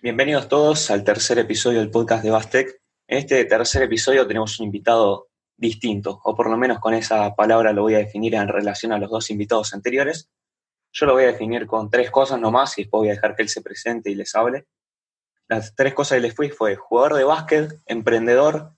Bienvenidos 0.00 0.46
todos 0.46 0.92
al 0.92 1.02
tercer 1.02 1.40
episodio 1.40 1.80
del 1.80 1.90
podcast 1.90 2.22
de 2.22 2.30
Bastec. 2.30 2.80
En 3.08 3.18
este 3.18 3.44
tercer 3.46 3.82
episodio 3.82 4.28
tenemos 4.28 4.60
un 4.60 4.66
invitado 4.66 5.26
distinto, 5.56 6.20
o 6.22 6.36
por 6.36 6.48
lo 6.48 6.56
menos 6.56 6.78
con 6.78 6.94
esa 6.94 7.34
palabra 7.34 7.72
lo 7.72 7.82
voy 7.82 7.96
a 7.96 7.98
definir 7.98 8.36
en 8.36 8.46
relación 8.46 8.92
a 8.92 8.98
los 8.98 9.10
dos 9.10 9.28
invitados 9.28 9.74
anteriores. 9.74 10.30
Yo 10.92 11.06
lo 11.06 11.14
voy 11.14 11.24
a 11.24 11.32
definir 11.32 11.66
con 11.66 11.90
tres 11.90 12.12
cosas 12.12 12.38
nomás 12.38 12.78
y 12.78 12.82
después 12.82 13.00
voy 13.00 13.08
a 13.08 13.14
dejar 13.14 13.34
que 13.34 13.42
él 13.42 13.48
se 13.48 13.60
presente 13.60 14.08
y 14.08 14.14
les 14.14 14.36
hable. 14.36 14.68
Las 15.48 15.74
tres 15.74 15.94
cosas 15.94 16.18
que 16.18 16.22
les 16.22 16.34
fui 16.34 16.50
fue 16.50 16.76
jugador 16.76 17.14
de 17.14 17.24
básquet, 17.24 17.72
emprendedor 17.86 18.74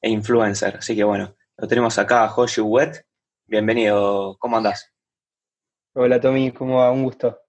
e 0.00 0.08
influencer. 0.08 0.76
Así 0.76 0.94
que 0.94 1.02
bueno, 1.02 1.34
lo 1.56 1.66
tenemos 1.66 1.98
acá 1.98 2.22
a 2.22 2.28
Joshi 2.28 2.60
Wet. 2.60 3.04
Bienvenido, 3.44 4.36
¿cómo 4.38 4.56
andás? 4.56 4.92
Hola 5.94 6.20
Tommy, 6.20 6.52
¿cómo 6.52 6.76
va? 6.76 6.92
Un 6.92 7.02
gusto. 7.02 7.40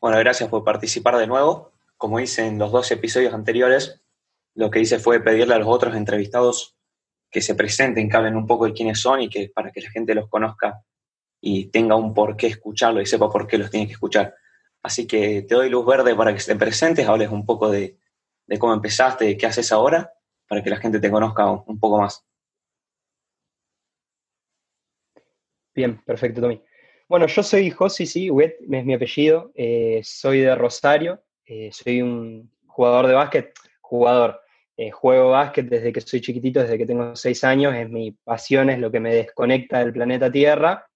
Bueno, 0.00 0.18
gracias 0.18 0.48
por 0.48 0.64
participar 0.64 1.16
de 1.16 1.28
nuevo. 1.28 1.73
Como 2.04 2.20
hice 2.20 2.46
en 2.46 2.58
los 2.58 2.70
dos 2.70 2.90
episodios 2.90 3.32
anteriores, 3.32 4.04
lo 4.54 4.70
que 4.70 4.78
hice 4.78 4.98
fue 4.98 5.20
pedirle 5.20 5.54
a 5.54 5.58
los 5.58 5.68
otros 5.68 5.96
entrevistados 5.96 6.76
que 7.30 7.40
se 7.40 7.54
presenten, 7.54 8.10
que 8.10 8.16
hablen 8.18 8.36
un 8.36 8.46
poco 8.46 8.66
de 8.66 8.74
quiénes 8.74 9.00
son 9.00 9.22
y 9.22 9.30
que 9.30 9.48
para 9.48 9.72
que 9.72 9.80
la 9.80 9.90
gente 9.90 10.14
los 10.14 10.28
conozca 10.28 10.82
y 11.40 11.70
tenga 11.70 11.96
un 11.96 12.12
por 12.12 12.36
qué 12.36 12.48
escucharlo 12.48 13.00
y 13.00 13.06
sepa 13.06 13.30
por 13.30 13.46
qué 13.46 13.56
los 13.56 13.70
tiene 13.70 13.86
que 13.86 13.94
escuchar. 13.94 14.34
Así 14.82 15.06
que 15.06 15.46
te 15.48 15.54
doy 15.54 15.70
luz 15.70 15.86
verde 15.86 16.14
para 16.14 16.34
que 16.34 16.42
te 16.42 16.54
presentes, 16.56 17.08
hables 17.08 17.30
un 17.30 17.46
poco 17.46 17.70
de, 17.70 17.96
cómo 18.58 18.74
empezaste, 18.74 19.24
de 19.24 19.38
qué 19.38 19.46
haces 19.46 19.72
ahora, 19.72 20.12
para 20.46 20.62
que 20.62 20.68
la 20.68 20.76
gente 20.76 21.00
te 21.00 21.10
conozca 21.10 21.50
un 21.50 21.80
poco 21.80 22.02
más. 22.02 22.22
Bien, 25.74 26.04
perfecto, 26.04 26.42
Tommy. 26.42 26.62
Bueno, 27.08 27.26
yo 27.28 27.42
soy 27.42 27.70
Josi, 27.70 28.04
sí, 28.04 28.28
Wet 28.28 28.58
es 28.60 28.84
mi 28.84 28.92
apellido, 28.92 29.52
eh, 29.54 30.02
soy 30.04 30.40
de 30.40 30.54
Rosario, 30.54 31.24
eh, 31.46 31.70
soy 31.72 32.02
un 32.02 32.50
jugador 32.66 33.06
de 33.06 33.14
básquet, 33.14 33.52
jugador, 33.80 34.40
eh, 34.76 34.90
juego 34.90 35.30
básquet 35.30 35.66
desde 35.66 35.92
que 35.92 36.00
soy 36.00 36.20
chiquitito, 36.20 36.60
desde 36.60 36.78
que 36.78 36.86
tengo 36.86 37.14
seis 37.16 37.44
años, 37.44 37.74
es 37.74 37.88
mi 37.88 38.12
pasión, 38.12 38.70
es 38.70 38.78
lo 38.78 38.90
que 38.90 39.00
me 39.00 39.14
desconecta 39.14 39.78
del 39.80 39.92
planeta 39.92 40.30
Tierra. 40.30 40.86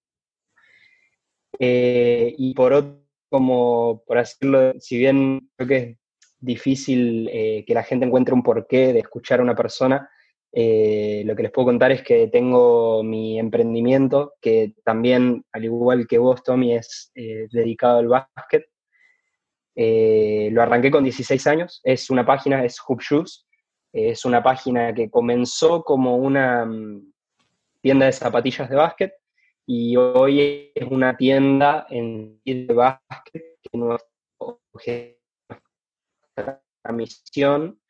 y 1.58 2.54
por 2.54 2.72
otro, 2.72 3.02
como 3.30 4.02
por 4.06 4.18
decirlo, 4.18 4.74
si 4.80 4.96
bien 4.98 5.50
creo 5.56 5.68
que 5.68 5.76
es 5.76 5.98
difícil 6.38 7.28
que 7.66 7.74
la 7.74 7.82
gente 7.82 8.06
encuentre 8.06 8.34
un 8.34 8.42
porqué 8.42 8.92
de 8.92 9.00
escuchar 9.00 9.40
a 9.40 9.42
una 9.42 9.54
persona, 9.54 10.08
eh, 10.52 11.22
lo 11.26 11.36
que 11.36 11.42
les 11.42 11.52
puedo 11.52 11.66
contar 11.66 11.92
es 11.92 12.02
que 12.02 12.28
tengo 12.28 13.02
mi 13.02 13.38
emprendimiento, 13.38 14.34
que 14.40 14.74
también, 14.82 15.44
al 15.52 15.64
igual 15.64 16.06
que 16.06 16.18
vos, 16.18 16.42
Tommy, 16.42 16.74
es 16.74 17.10
eh, 17.14 17.48
dedicado 17.50 17.98
al 17.98 18.08
básquet. 18.08 18.64
Eh, 19.80 20.48
lo 20.50 20.60
arranqué 20.60 20.90
con 20.90 21.04
16 21.04 21.46
años, 21.46 21.80
es 21.84 22.10
una 22.10 22.26
página, 22.26 22.64
es 22.64 22.80
Hoop 22.80 23.00
Shoes, 23.00 23.46
es 23.92 24.24
una 24.24 24.42
página 24.42 24.92
que 24.92 25.08
comenzó 25.08 25.84
como 25.84 26.16
una 26.16 26.64
mm, 26.64 27.12
tienda 27.80 28.06
de 28.06 28.12
zapatillas 28.12 28.68
de 28.68 28.74
básquet 28.74 29.12
y 29.66 29.96
hoy 29.96 30.72
es 30.74 30.84
una 30.90 31.16
tienda 31.16 31.86
en 31.90 32.40
de 32.44 32.66
básquet 32.74 33.44
que 33.62 33.78
nuestra 33.78 34.08
misión. 36.92 37.80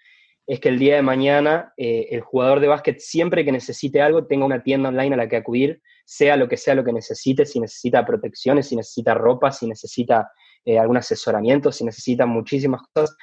Es 0.47 0.61
que 0.61 0.69
el 0.69 0.79
día 0.79 0.97
de 0.97 1.03
mañana 1.03 1.73
eh, 1.79 2.09
el 2.11 2.21
jugador 2.21 2.61
de 2.61 2.69
básquet 2.69 3.01
siempre 3.01 3.47
que 3.47 3.53
necesite 3.53 4.03
algo 4.03 4.27
tenga 4.27 4.45
una 4.45 4.63
tienda 4.63 4.91
online 4.91 5.15
a 5.15 5.19
la 5.19 5.29
que 5.29 5.37
acudir, 5.37 5.81
sea 6.05 6.37
lo 6.37 6.49
que 6.49 6.59
sea 6.59 6.75
lo 6.75 6.85
que 6.85 6.93
necesite, 6.93 7.47
si 7.47 7.61
necesita 7.61 8.05
protecciones, 8.05 8.69
si 8.69 8.77
necesita 8.77 9.15
ropa, 9.15 9.53
si 9.53 9.67
necesita 9.67 10.31
eh, 10.65 10.79
algún 10.79 10.97
asesoramiento, 10.97 11.73
si 11.73 11.85
necesita 11.85 12.27
muchísimas 12.27 12.83
cosas, 12.93 13.17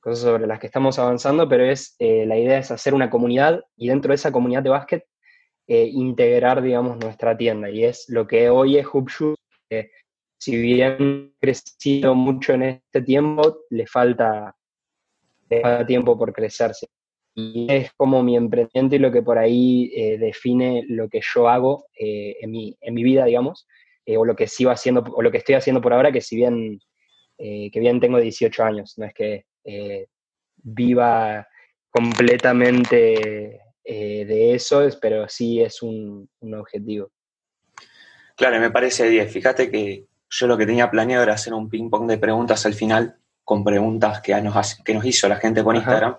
cosas 0.00 0.20
sobre 0.20 0.46
las 0.46 0.58
que 0.58 0.66
estamos 0.66 0.98
avanzando, 0.98 1.48
pero 1.48 1.64
es 1.64 1.94
eh, 1.98 2.26
la 2.26 2.38
idea 2.38 2.58
es 2.58 2.70
hacer 2.70 2.94
una 2.94 3.10
comunidad 3.10 3.60
y 3.76 3.88
dentro 3.88 4.10
de 4.10 4.16
esa 4.16 4.32
comunidad 4.32 4.62
de 4.62 4.70
básquet 4.70 5.04
integrar, 5.68 6.60
digamos, 6.60 6.98
nuestra 6.98 7.34
tienda. 7.34 7.70
Y 7.70 7.84
es 7.84 8.04
lo 8.08 8.26
que 8.26 8.50
hoy 8.50 8.76
es 8.76 8.84
Hoopshoes, 8.84 9.38
si 10.38 10.56
bien 10.56 11.32
crecido 11.40 12.14
mucho 12.14 12.52
en 12.52 12.62
este 12.64 13.00
tiempo, 13.00 13.60
le 13.70 13.86
falta 13.86 14.54
da 15.60 15.86
tiempo 15.86 16.16
por 16.16 16.32
crecerse. 16.32 16.88
Y 17.34 17.66
es 17.70 17.92
como 17.94 18.22
mi 18.22 18.36
emprendimiento 18.36 18.96
y 18.96 18.98
lo 18.98 19.10
que 19.10 19.22
por 19.22 19.38
ahí 19.38 19.90
eh, 19.94 20.18
define 20.18 20.84
lo 20.88 21.08
que 21.08 21.20
yo 21.22 21.48
hago 21.48 21.86
eh, 21.98 22.36
en, 22.40 22.50
mi, 22.50 22.76
en, 22.80 22.94
mi, 22.94 23.02
vida, 23.02 23.24
digamos, 23.24 23.66
eh, 24.04 24.16
o 24.16 24.24
lo 24.24 24.34
que 24.34 24.46
sigo 24.46 24.70
haciendo, 24.70 25.02
o 25.14 25.22
lo 25.22 25.30
que 25.30 25.38
estoy 25.38 25.54
haciendo 25.54 25.80
por 25.80 25.92
ahora, 25.92 26.12
que 26.12 26.20
si 26.20 26.36
bien, 26.36 26.80
que 27.38 27.80
bien 27.80 27.98
tengo 27.98 28.20
18 28.20 28.62
años, 28.62 28.94
no 28.98 29.06
es 29.06 29.14
que 29.14 29.46
viva 30.62 31.46
completamente 31.90 33.60
de 33.84 34.54
eso, 34.54 34.86
pero 35.00 35.28
sí 35.28 35.60
es 35.60 35.82
un, 35.82 36.28
un 36.40 36.54
objetivo. 36.54 37.10
Claro, 38.36 38.60
me 38.60 38.70
parece 38.70 39.08
bien. 39.08 39.28
Fíjate 39.28 39.70
que 39.70 40.06
yo 40.30 40.46
lo 40.46 40.56
que 40.56 40.66
tenía 40.66 40.90
planeado 40.90 41.22
era 41.22 41.34
hacer 41.34 41.52
un 41.52 41.68
ping-pong 41.68 42.08
de 42.08 42.18
preguntas 42.18 42.64
al 42.64 42.74
final, 42.74 43.18
con 43.44 43.62
preguntas 43.62 44.20
que 44.22 44.40
nos, 44.40 44.76
que 44.82 44.94
nos 44.94 45.04
hizo 45.04 45.28
la 45.28 45.36
gente 45.36 45.62
por 45.62 45.76
Instagram, 45.76 46.16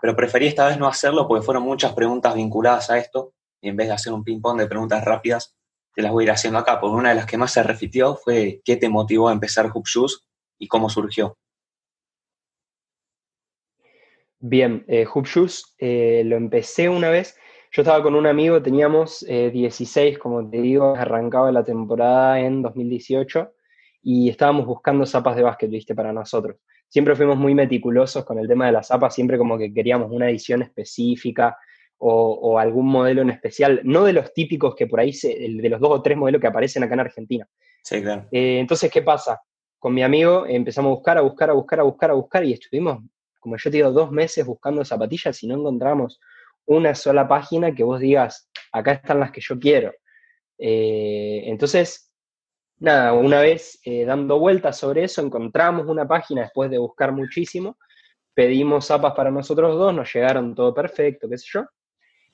pero 0.00 0.14
preferí 0.14 0.46
esta 0.46 0.68
vez 0.68 0.78
no 0.78 0.86
hacerlo 0.86 1.26
porque 1.26 1.44
fueron 1.44 1.62
muchas 1.62 1.92
preguntas 1.94 2.34
vinculadas 2.34 2.90
a 2.90 2.98
esto 2.98 3.32
y 3.60 3.70
en 3.70 3.76
vez 3.76 3.88
de 3.88 3.94
hacer 3.94 4.12
un 4.12 4.22
ping-pong 4.22 4.58
de 4.58 4.66
preguntas 4.66 5.02
rápidas, 5.04 5.56
te 5.98 6.02
las 6.02 6.12
voy 6.12 6.22
a 6.22 6.26
ir 6.26 6.30
haciendo 6.30 6.60
acá, 6.60 6.78
porque 6.78 6.94
una 6.94 7.08
de 7.08 7.16
las 7.16 7.26
que 7.26 7.36
más 7.36 7.52
se 7.52 7.60
repitió 7.60 8.14
fue 8.14 8.60
qué 8.64 8.76
te 8.76 8.88
motivó 8.88 9.28
a 9.28 9.32
empezar 9.32 9.68
Hoop 9.74 9.84
Shoes 9.84 10.24
y 10.56 10.68
cómo 10.68 10.88
surgió. 10.88 11.36
Bien, 14.38 14.84
eh, 14.86 15.06
Hoop 15.12 15.26
Shoes 15.26 15.74
eh, 15.76 16.22
lo 16.24 16.36
empecé 16.36 16.88
una 16.88 17.10
vez. 17.10 17.36
Yo 17.72 17.82
estaba 17.82 18.00
con 18.00 18.14
un 18.14 18.28
amigo, 18.28 18.62
teníamos 18.62 19.26
16, 19.26 20.14
eh, 20.14 20.18
como 20.20 20.48
te 20.48 20.58
digo, 20.58 20.94
arrancaba 20.94 21.50
la 21.50 21.64
temporada 21.64 22.38
en 22.38 22.62
2018 22.62 23.50
y 24.04 24.28
estábamos 24.28 24.66
buscando 24.66 25.04
zapas 25.04 25.34
de 25.34 25.42
básquet, 25.42 25.68
viste, 25.68 25.96
para 25.96 26.12
nosotros. 26.12 26.58
Siempre 26.86 27.16
fuimos 27.16 27.36
muy 27.36 27.56
meticulosos 27.56 28.24
con 28.24 28.38
el 28.38 28.46
tema 28.46 28.66
de 28.66 28.72
las 28.72 28.86
zapas, 28.86 29.16
siempre 29.16 29.36
como 29.36 29.58
que 29.58 29.74
queríamos 29.74 30.12
una 30.12 30.30
edición 30.30 30.62
específica 30.62 31.58
o, 31.98 32.58
algún 32.58 32.86
modelo 32.86 33.22
en 33.22 33.30
especial, 33.30 33.80
no 33.84 34.04
de 34.04 34.12
los 34.12 34.32
típicos 34.32 34.74
que 34.74 34.86
por 34.86 35.00
ahí, 35.00 35.12
se, 35.12 35.28
de 35.28 35.68
los 35.68 35.80
dos 35.80 35.90
o 35.90 36.02
tres 36.02 36.16
modelos 36.16 36.40
que 36.40 36.46
aparecen 36.46 36.82
acá 36.84 36.94
en 36.94 37.00
Argentina. 37.00 37.48
Sí, 37.82 38.00
claro. 38.02 38.26
Eh, 38.30 38.58
entonces, 38.60 38.90
¿qué 38.90 39.02
pasa? 39.02 39.40
Con 39.78 39.94
mi 39.94 40.02
amigo 40.02 40.46
empezamos 40.46 40.90
a 40.90 40.94
buscar, 40.94 41.18
a 41.18 41.20
buscar, 41.22 41.50
a 41.50 41.52
buscar, 41.52 41.80
a 41.80 41.82
buscar, 41.82 42.10
a 42.10 42.14
buscar 42.14 42.44
y 42.44 42.52
estuvimos, 42.52 43.02
como 43.40 43.56
yo 43.56 43.70
te 43.70 43.76
digo, 43.76 43.90
dos 43.90 44.10
meses 44.10 44.46
buscando 44.46 44.84
zapatillas 44.84 45.42
y 45.42 45.46
no 45.46 45.56
encontramos 45.56 46.20
una 46.66 46.94
sola 46.94 47.26
página 47.26 47.74
que 47.74 47.82
vos 47.82 48.00
digas, 48.00 48.48
acá 48.72 48.92
están 48.92 49.20
las 49.20 49.32
que 49.32 49.40
yo 49.40 49.58
quiero. 49.58 49.92
Eh, 50.58 51.42
entonces, 51.46 52.12
nada, 52.78 53.12
una 53.12 53.40
vez 53.40 53.80
eh, 53.84 54.04
dando 54.04 54.38
vueltas 54.38 54.76
sobre 54.76 55.04
eso, 55.04 55.22
encontramos 55.22 55.86
una 55.86 56.06
página 56.06 56.42
después 56.42 56.70
de 56.70 56.78
buscar 56.78 57.12
muchísimo, 57.12 57.78
pedimos 58.34 58.86
zapas 58.86 59.14
para 59.14 59.30
nosotros 59.30 59.76
dos, 59.76 59.94
nos 59.94 60.12
llegaron 60.12 60.54
todo 60.54 60.74
perfecto, 60.74 61.28
qué 61.28 61.38
sé 61.38 61.46
yo, 61.54 61.64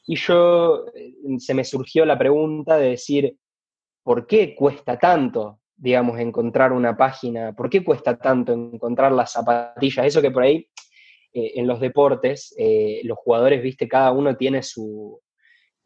y 0.06 0.16
yo 0.16 0.86
eh, 0.94 1.14
se 1.38 1.54
me 1.54 1.64
surgió 1.64 2.04
la 2.04 2.18
pregunta 2.18 2.76
de 2.76 2.90
decir, 2.90 3.36
¿por 4.02 4.26
qué 4.26 4.54
cuesta 4.54 4.98
tanto, 4.98 5.60
digamos, 5.76 6.18
encontrar 6.18 6.72
una 6.72 6.96
página? 6.96 7.52
¿Por 7.52 7.70
qué 7.70 7.82
cuesta 7.82 8.16
tanto 8.18 8.52
encontrar 8.52 9.12
las 9.12 9.32
zapatillas? 9.32 10.06
Eso 10.06 10.22
que 10.22 10.30
por 10.30 10.42
ahí 10.42 10.68
eh, 11.32 11.52
en 11.56 11.66
los 11.66 11.80
deportes, 11.80 12.54
los 13.04 13.18
jugadores, 13.18 13.62
viste, 13.62 13.88
cada 13.88 14.12
uno 14.12 14.36
tiene 14.36 14.62
su, 14.62 15.20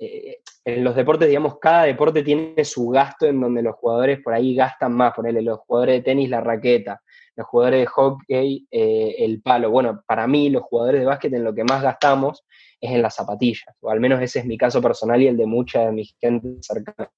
eh, 0.00 0.38
en 0.64 0.84
los 0.84 0.94
deportes, 0.94 1.26
digamos, 1.28 1.59
cada 1.59 1.84
deporte 1.84 2.22
tiene 2.22 2.64
su 2.64 2.88
gasto 2.88 3.26
en 3.26 3.41
donde 3.41 3.62
los 3.62 3.75
jugadores 3.76 4.20
por 4.22 4.32
ahí 4.32 4.54
gastan 4.54 4.92
más, 4.92 5.12
ponerle 5.12 5.42
los 5.42 5.59
jugadores 5.60 5.97
de 5.97 6.03
tenis 6.03 6.31
la 6.31 6.41
raqueta, 6.41 7.03
los 7.34 7.47
jugadores 7.47 7.81
de 7.81 7.86
hockey 7.86 8.69
eh, 8.70 9.16
el 9.19 9.42
palo. 9.42 9.70
Bueno, 9.70 10.03
para 10.06 10.26
mí 10.28 10.50
los 10.50 10.62
jugadores 10.62 11.00
de 11.00 11.06
básquet 11.06 11.33
en 11.33 11.42
lo 11.42 11.54
que 11.54 11.65
más 11.65 11.83
gastamos 11.83 12.45
es 12.80 12.92
en 12.92 13.03
las 13.03 13.16
zapatillas, 13.16 13.74
o 13.80 13.91
al 13.91 13.98
menos 13.98 14.22
ese 14.22 14.39
es 14.39 14.45
mi 14.45 14.56
caso 14.56 14.80
personal 14.80 15.21
y 15.21 15.27
el 15.27 15.36
de 15.36 15.47
mucha 15.47 15.86
de 15.86 15.92
mi 15.92 16.04
gente 16.04 16.48
cercana. 16.60 17.10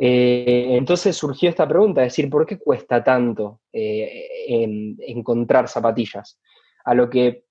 Eh, 0.00 0.76
entonces 0.76 1.16
surgió 1.16 1.50
esta 1.50 1.66
pregunta, 1.66 2.02
decir, 2.02 2.30
¿por 2.30 2.46
qué 2.46 2.58
cuesta 2.58 3.02
tanto 3.02 3.62
encontrar 3.72 5.66
zapatillas? 5.66 6.40
A 6.84 6.94
lo 6.94 7.10
que 7.10 7.44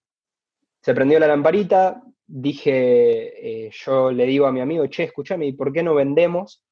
se 0.82 0.94
prendió 0.94 1.20
la 1.20 1.28
lamparita, 1.28 2.02
dije, 2.28 3.66
eh, 3.68 3.72
yo 3.72 4.12
le 4.12 4.26
digo 4.26 4.46
a 4.46 4.52
mi 4.52 4.60
amigo, 4.60 4.86
che, 4.88 5.04
escúchame, 5.04 5.48
¿y 5.48 5.54
por 5.54 5.72
qué 5.72 5.82
no 5.82 5.96
vendemos? 5.96 6.64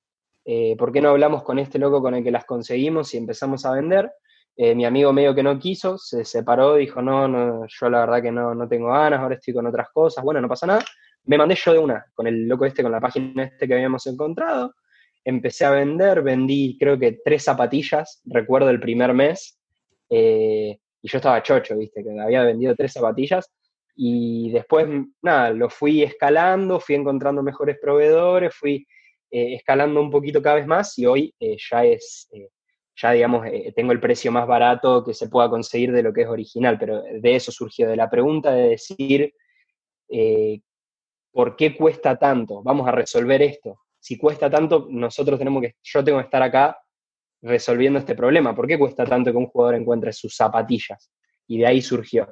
Eh, 0.43 0.75
¿Por 0.77 0.91
qué 0.91 1.01
no 1.01 1.09
hablamos 1.09 1.43
con 1.43 1.57
este 1.57 1.79
loco 1.79 2.01
con 2.01 2.13
el 2.13 2.23
que 2.23 2.31
las 2.31 2.45
conseguimos 2.45 3.13
y 3.13 3.17
empezamos 3.17 3.65
a 3.65 3.71
vender? 3.71 4.11
Eh, 4.57 4.75
mi 4.75 4.85
amigo 4.85 5.11
medio 5.11 5.33
que 5.33 5.43
no 5.43 5.57
quiso, 5.57 5.97
se 5.97 6.23
separó, 6.23 6.75
dijo, 6.75 7.01
no, 7.01 7.27
no, 7.27 7.65
yo 7.67 7.89
la 7.89 8.01
verdad 8.01 8.21
que 8.21 8.31
no, 8.31 8.53
no 8.53 8.67
tengo 8.67 8.89
ganas, 8.89 9.19
ahora 9.19 9.35
estoy 9.35 9.53
con 9.53 9.65
otras 9.65 9.89
cosas, 9.91 10.23
bueno, 10.23 10.41
no 10.41 10.47
pasa 10.47 10.67
nada. 10.67 10.83
Me 11.23 11.37
mandé 11.37 11.55
yo 11.55 11.73
de 11.73 11.79
una, 11.79 12.05
con 12.13 12.27
el 12.27 12.47
loco 12.47 12.65
este, 12.65 12.83
con 12.83 12.91
la 12.91 13.01
página 13.01 13.45
este 13.45 13.67
que 13.67 13.73
habíamos 13.73 14.05
encontrado. 14.07 14.75
Empecé 15.23 15.65
a 15.65 15.71
vender, 15.71 16.21
vendí 16.21 16.77
creo 16.79 16.99
que 16.99 17.19
tres 17.23 17.43
zapatillas, 17.43 18.21
recuerdo 18.25 18.69
el 18.69 18.79
primer 18.79 19.13
mes. 19.13 19.59
y 20.09 20.77
yo 21.07 21.17
estaba 21.17 21.41
chocho, 21.41 21.77
viste, 21.77 22.03
que 22.03 22.19
había 22.19 22.43
vendido 22.43 22.75
tres 22.75 22.93
zapatillas 22.93 23.51
y 23.95 24.51
después, 24.51 24.87
nada, 25.21 25.51
lo 25.51 25.69
fui 25.69 26.03
escalando, 26.03 26.79
fui 26.79 26.95
encontrando 26.95 27.41
mejores 27.41 27.77
proveedores, 27.81 28.53
fui 28.53 28.85
eh, 29.31 29.55
escalando 29.55 30.01
un 30.01 30.11
poquito 30.11 30.41
cada 30.41 30.57
vez 30.57 30.67
más 30.67 30.97
y 30.97 31.05
hoy 31.05 31.33
eh, 31.39 31.55
ya 31.69 31.85
es, 31.85 32.27
eh, 32.33 32.49
ya 32.95 33.11
digamos, 33.11 33.47
tengo 33.73 33.93
el 33.93 34.01
precio 34.01 34.31
más 34.31 34.47
barato 34.47 35.03
que 35.03 35.13
se 35.13 35.29
pueda 35.29 35.49
conseguir 35.49 35.91
de 35.93 36.03
lo 36.03 36.11
que 36.13 36.23
es 36.23 36.27
original, 36.27 36.77
pero 36.77 37.03
de 37.03 37.35
eso 37.35 37.51
surgió, 37.51 37.87
de 37.87 37.95
la 37.95 38.09
pregunta 38.09 38.51
de 38.51 38.69
decir, 38.69 39.33
¿por 41.31 41.55
qué 41.55 41.75
cuesta 41.75 42.17
tanto? 42.17 42.63
Vamos 42.63 42.87
a 42.87 42.91
resolver 42.91 43.41
esto. 43.41 43.79
Si 43.99 44.17
cuesta 44.17 44.49
tanto, 44.49 44.87
nosotros 44.89 45.39
tenemos 45.39 45.61
que, 45.61 45.75
yo 45.83 46.03
tengo 46.03 46.19
que 46.19 46.25
estar 46.25 46.41
acá 46.41 46.77
resolviendo 47.41 47.99
este 47.99 48.15
problema. 48.15 48.55
¿Por 48.55 48.67
qué 48.67 48.77
cuesta 48.79 49.05
tanto 49.05 49.31
que 49.31 49.37
un 49.37 49.47
jugador 49.47 49.75
encuentre 49.75 50.13
sus 50.13 50.35
zapatillas? 50.35 51.11
Y 51.47 51.57
de 51.57 51.67
ahí 51.67 51.81
surgió 51.81 52.27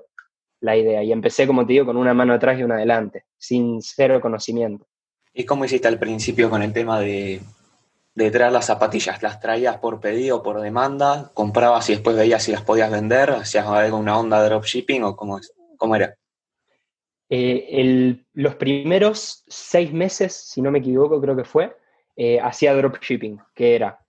la 0.63 0.77
idea. 0.77 1.03
Y 1.03 1.11
empecé, 1.11 1.45
como 1.45 1.65
te 1.65 1.73
digo, 1.73 1.85
con 1.85 1.97
una 1.97 2.13
mano 2.13 2.33
atrás 2.33 2.57
y 2.57 2.63
una 2.63 2.75
adelante, 2.75 3.25
sin 3.37 3.81
cero 3.81 4.21
conocimiento. 4.21 4.87
¿Y 5.33 5.45
cómo 5.45 5.65
hiciste 5.65 5.87
al 5.87 5.99
principio 5.99 6.49
con 6.49 6.63
el 6.63 6.71
tema 6.71 6.99
de, 6.99 7.41
de 8.15 8.31
traer 8.31 8.53
las 8.53 8.65
zapatillas? 8.65 9.21
¿Las 9.21 9.41
traías 9.41 9.77
por 9.77 9.99
pedido, 9.99 10.41
por 10.41 10.61
demanda? 10.61 11.31
¿Comprabas 11.33 11.89
y 11.89 11.93
después 11.93 12.15
veías 12.15 12.43
si 12.43 12.53
las 12.53 12.61
podías 12.61 12.89
vender? 12.89 13.31
¿Hacías 13.31 13.67
alguna 13.67 14.17
onda 14.17 14.41
de 14.41 14.49
dropshipping 14.49 15.03
o 15.03 15.15
cómo, 15.17 15.39
cómo 15.77 15.95
era? 15.97 16.15
Eh, 17.29 18.23
los 18.33 18.55
primeros 18.55 19.43
seis 19.47 19.91
meses, 19.91 20.33
si 20.33 20.61
no 20.61 20.71
me 20.71 20.79
equivoco, 20.79 21.19
creo 21.19 21.35
que 21.35 21.43
fue, 21.43 21.75
eh, 22.15 22.39
hacía 22.39 22.73
dropshipping, 22.73 23.41
que 23.53 23.75
era, 23.75 23.99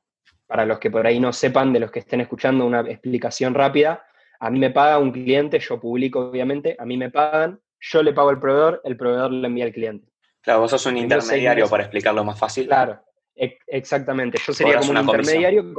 para 0.47 0.67
los 0.67 0.79
que 0.79 0.91
por 0.91 1.05
ahí 1.05 1.19
no 1.19 1.33
sepan, 1.33 1.73
de 1.73 1.81
los 1.81 1.91
que 1.91 2.01
estén 2.01 2.21
escuchando 2.21 2.65
una 2.65 2.83
explicación 2.83 3.55
rápida, 3.55 4.05
a 4.45 4.51
mí 4.51 4.59
me 4.59 4.69
paga 4.69 4.99
un 4.99 5.11
cliente, 5.11 5.59
yo 5.59 5.81
publico 5.81 6.21
obviamente, 6.21 6.77
a 6.79 6.85
mí 6.85 6.99
me 6.99 7.11
pagan, 7.11 7.59
yo 7.81 8.03
le 8.03 8.13
pago 8.13 8.29
al 8.29 8.39
proveedor, 8.39 8.83
el 8.85 8.95
proveedor 8.95 9.31
le 9.33 9.47
envía 9.47 9.65
al 9.65 9.73
cliente. 9.73 10.07
Claro, 10.43 10.61
vos 10.61 10.71
sos 10.71 10.85
un 10.85 10.99
intermediario 10.99 11.67
para 11.67 11.85
explicarlo 11.85 12.23
más 12.25 12.39
fácil. 12.39 12.67
Claro, 12.67 13.01
exactamente. 13.35 14.37
Yo 14.47 14.53
sería 14.53 14.81
como 14.81 14.91
un 14.91 14.99
intermediario 14.99 15.73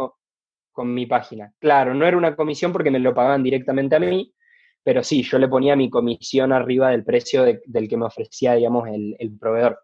con, 0.74 0.94
mi 0.94 1.06
página. 1.06 1.54
Claro, 1.60 1.94
no 1.94 2.08
era 2.08 2.18
una 2.18 2.36
comisión 2.36 2.74
porque 2.74 2.90
me 2.90 2.98
lo 2.98 3.14
pagaban 3.14 3.44
directamente 3.44 3.98
a 3.98 4.00
mí, 4.00 4.34
pero 4.82 5.04
sí, 5.04 5.22
yo 5.22 5.38
le 5.38 5.48
ponía 5.48 5.76
mi 5.76 5.92
comisión 5.92 6.52
arriba 6.52 6.90
del 6.90 7.04
precio 7.04 7.44
del 7.44 7.88
que 7.88 7.98
me 7.98 8.06
ofrecía, 8.06 8.56
digamos, 8.56 8.90
el, 8.90 9.38
proveedor. 9.40 9.80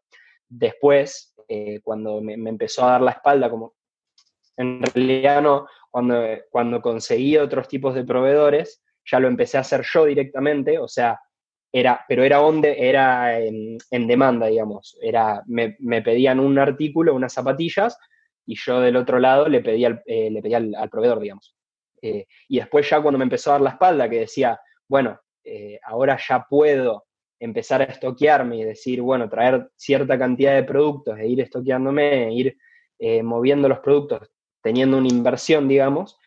Después, 0.50 1.36
eh, 1.48 1.82
cuando 1.84 2.20
me, 2.20 2.34
empezó 2.34 2.84
a 2.88 2.94
dar 2.94 3.02
la 3.02 3.12
espalda, 3.12 3.48
como 3.48 3.76
en 4.58 4.82
realidad 4.82 5.44
no, 5.44 5.68
cuando, 5.92 6.24
cuando 6.50 6.82
conseguí 6.82 7.38
otros 7.38 7.68
tipos 7.68 7.94
de 7.94 8.04
proveedores, 8.04 8.82
ya 9.06 9.20
lo 9.20 9.28
empecé 9.28 9.58
a 9.58 9.62
hacer 9.62 9.84
yo 9.84 10.06
directamente, 10.06 10.80
o 10.80 10.88
sea, 10.88 11.20
era, 11.74 12.04
pero 12.08 12.24
era, 12.24 12.38
donde, 12.38 12.90
era 12.90 13.40
en, 13.40 13.78
demanda, 13.90 14.48
digamos. 14.48 14.98
Era, 15.02 15.44
me, 15.48 16.02
pedían 16.02 16.40
un 16.40 16.60
artículo, 16.60 17.16
unas 17.16 17.34
zapatillas, 17.34 17.98
y 18.46 18.56
yo 18.56 18.82
del 18.82 18.98
otro 18.98 19.20
lado 19.20 19.48
le 19.48 19.62
pedía 19.62 19.88
al, 19.88 20.02
eh, 20.06 20.30
le 20.30 20.42
pedía 20.42 20.58
al, 20.58 20.90
proveedor, 20.90 21.20
digamos. 21.20 21.56
Eh, 22.02 22.26
y 22.50 22.58
después 22.58 22.90
ya 22.90 23.02
cuando 23.02 23.18
me 23.18 23.24
empezó 23.24 23.52
a 23.52 23.54
dar 23.54 23.62
la 23.62 23.70
espalda, 23.72 24.10
que 24.10 24.20
decía, 24.20 24.60
bueno, 24.88 25.20
eh, 25.44 25.80
ahora 25.84 26.18
ya 26.28 26.46
puedo 26.50 27.06
empezar 27.40 27.82
a 27.82 27.86
estoquearme 27.86 28.58
y 28.58 28.64
decir, 28.64 29.02
bueno, 29.02 29.30
traer 29.30 29.70
cierta 29.76 30.18
cantidad 30.18 30.54
de 30.54 30.64
productos 30.64 31.18
e 31.20 31.28
ir 31.28 31.42
estoqueándome, 31.42 32.28
e 32.28 32.34
ir 32.34 32.58
moviendo 33.24 33.68
los 33.68 33.80
productos, 33.80 34.30
teniendo 34.62 34.98
una 34.98 35.08
inversión, 35.08 35.68
digamos, 35.68 36.18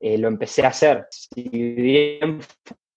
lo 0.00 0.28
empecé 0.28 0.64
a 0.64 0.68
hacer. 0.68 1.06
Si 1.10 1.42
bien 1.44 2.40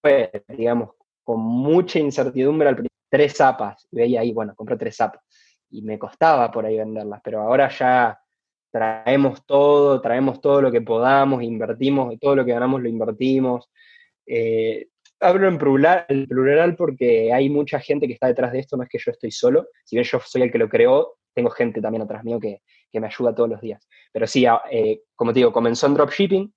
fue, 0.02 0.32
digamos, 0.48 0.92
con 1.24 1.40
mucha 1.42 2.00
incertidumbre 2.00 2.70
al 2.70 2.76
principio, 2.76 2.96
tres 3.10 3.38
zapas, 3.38 3.88
veía 3.92 4.22
ahí, 4.22 4.32
bueno, 4.34 4.54
compré 4.56 4.78
tres 4.78 4.96
zapas, 4.98 5.22
y 5.70 5.82
me 5.82 5.98
costaba 6.00 6.52
por 6.52 6.66
ahí 6.66 6.78
venderlas, 6.78 7.22
pero 7.24 7.42
ahora 7.42 7.70
ya 7.70 8.20
traemos 8.72 9.46
todo, 9.46 10.02
traemos 10.02 10.42
todo 10.42 10.62
lo 10.62 10.72
que 10.72 10.82
podamos, 10.82 11.42
invertimos, 11.42 12.14
todo 12.20 12.36
lo 12.36 12.44
que 12.44 12.52
ganamos 12.52 12.82
lo 12.82 12.90
invertimos. 12.90 13.70
Eh, 14.26 14.88
hablo 15.22 15.48
en 15.48 15.58
plural, 15.58 16.06
el 16.10 16.28
plural 16.28 16.76
porque 16.76 17.32
hay 17.32 17.50
mucha 17.50 17.80
gente 17.80 18.06
que 18.06 18.14
está 18.14 18.28
detrás 18.28 18.52
de 18.52 18.60
esto, 18.60 18.76
no 18.76 18.84
es 18.84 18.90
que 18.90 19.00
yo 19.00 19.12
estoy 19.12 19.32
solo, 19.32 19.68
si 19.86 19.96
bien 19.96 20.06
yo 20.06 20.20
soy 20.20 20.42
el 20.42 20.52
que 20.52 20.58
lo 20.58 20.68
creó, 20.68 21.16
tengo 21.36 21.50
gente 21.50 21.82
también 21.82 22.02
atrás 22.02 22.24
mío 22.24 22.40
que, 22.40 22.62
me 22.94 23.08
ayuda 23.08 23.36
todos 23.36 23.50
los 23.50 23.60
días. 23.60 23.86
Pero 24.14 24.26
sí, 24.26 24.46
eh, 24.72 25.02
como 25.18 25.34
te 25.34 25.40
digo, 25.40 25.52
comenzó 25.52 25.86
en 25.88 25.96
dropshipping, 25.96 26.54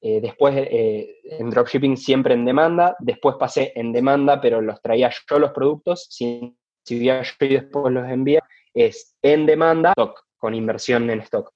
eh, 0.00 0.20
después 0.20 0.54
eh, 0.56 1.16
en 1.24 1.50
dropshipping 1.50 1.96
siempre 1.96 2.34
en 2.34 2.44
demanda, 2.44 2.94
después 3.00 3.34
pasé 3.36 3.72
en 3.74 3.92
demanda, 3.92 4.40
pero 4.40 4.60
los 4.60 4.80
traía 4.80 5.10
yo 5.10 5.38
los 5.40 5.50
productos, 5.50 6.06
si, 6.08 6.56
si 6.84 7.04
yo 7.04 7.14
y 7.40 7.48
después 7.48 7.92
los 7.92 8.08
envía, 8.08 8.44
es 8.72 9.16
en 9.22 9.44
demanda, 9.44 9.90
stock, 9.90 10.24
con 10.36 10.54
inversión 10.54 11.10
en 11.10 11.18
stock. 11.22 11.52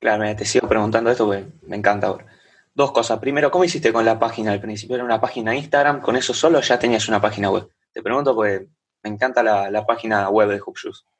Claro, 0.00 0.24
te 0.34 0.44
sigo 0.44 0.68
preguntando 0.68 1.08
esto 1.08 1.26
porque 1.26 1.46
me 1.62 1.76
encanta 1.76 2.08
ahora. 2.08 2.26
Dos 2.74 2.90
cosas. 2.90 3.20
Primero, 3.20 3.52
¿cómo 3.52 3.62
hiciste 3.64 3.92
con 3.92 4.04
la 4.04 4.18
página? 4.18 4.50
Al 4.50 4.60
principio 4.60 4.96
era 4.96 5.04
una 5.04 5.20
página 5.20 5.54
Instagram, 5.54 6.00
con 6.00 6.16
eso 6.16 6.34
solo 6.34 6.60
ya 6.60 6.76
tenías 6.76 7.08
una 7.08 7.20
página 7.20 7.50
web. 7.50 7.68
Te 7.92 8.02
pregunto 8.02 8.34
porque 8.34 8.66
me 9.02 9.10
encanta 9.10 9.42
la, 9.42 9.86
página 9.86 10.28
web 10.28 10.48
de. 10.48 10.58
Mm. 10.58 11.15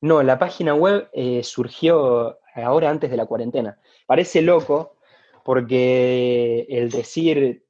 No, 0.00 0.22
la 0.22 0.38
página 0.38 0.74
web 0.74 1.08
eh, 1.12 1.42
surgió 1.42 2.38
ahora 2.54 2.90
antes 2.90 3.10
de 3.10 3.16
la 3.16 3.26
cuarentena. 3.26 3.78
Parece 4.06 4.42
loco 4.42 4.96
porque 5.44 6.66
el 6.68 6.90
decir 6.90 7.64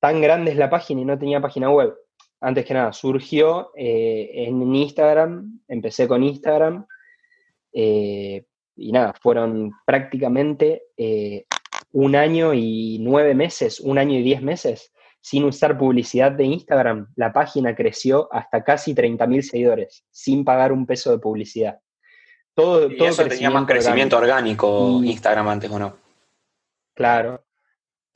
tan 0.00 0.20
grande 0.20 0.50
es 0.50 0.56
la 0.56 0.70
página 0.70 1.00
y 1.00 1.04
no 1.04 1.18
tenía 1.18 1.40
página 1.40 1.70
web. 1.70 1.94
Antes 2.40 2.64
que 2.64 2.74
nada, 2.74 2.92
surgió 2.92 3.72
eh, 3.76 4.30
en 4.32 4.74
Instagram, 4.74 5.60
empecé 5.66 6.06
con 6.06 6.22
Instagram 6.22 6.86
eh, 7.72 8.44
y 8.76 8.92
nada, 8.92 9.12
fueron 9.20 9.72
prácticamente 9.84 10.84
eh, 10.96 11.46
un 11.92 12.14
año 12.14 12.54
y 12.54 12.98
nueve 13.00 13.34
meses, 13.34 13.80
un 13.80 13.98
año 13.98 14.18
y 14.18 14.22
diez 14.22 14.40
meses 14.40 14.92
sin 15.20 15.44
usar 15.44 15.76
publicidad 15.78 16.32
de 16.32 16.44
Instagram. 16.44 17.08
La 17.16 17.32
página 17.32 17.74
creció 17.74 18.28
hasta 18.32 18.64
casi 18.64 18.94
30.000 18.94 19.42
seguidores, 19.42 20.04
sin 20.10 20.44
pagar 20.44 20.72
un 20.72 20.86
peso 20.86 21.10
de 21.10 21.18
publicidad 21.18 21.78
todo, 22.58 22.90
y 22.90 23.04
eso 23.04 23.24
tenía 23.24 23.50
más 23.50 23.66
crecimiento 23.66 24.18
orgánico, 24.18 25.00
Instagram 25.04 25.46
antes 25.46 25.70
o 25.70 25.78
no. 25.78 25.96
Claro. 26.92 27.44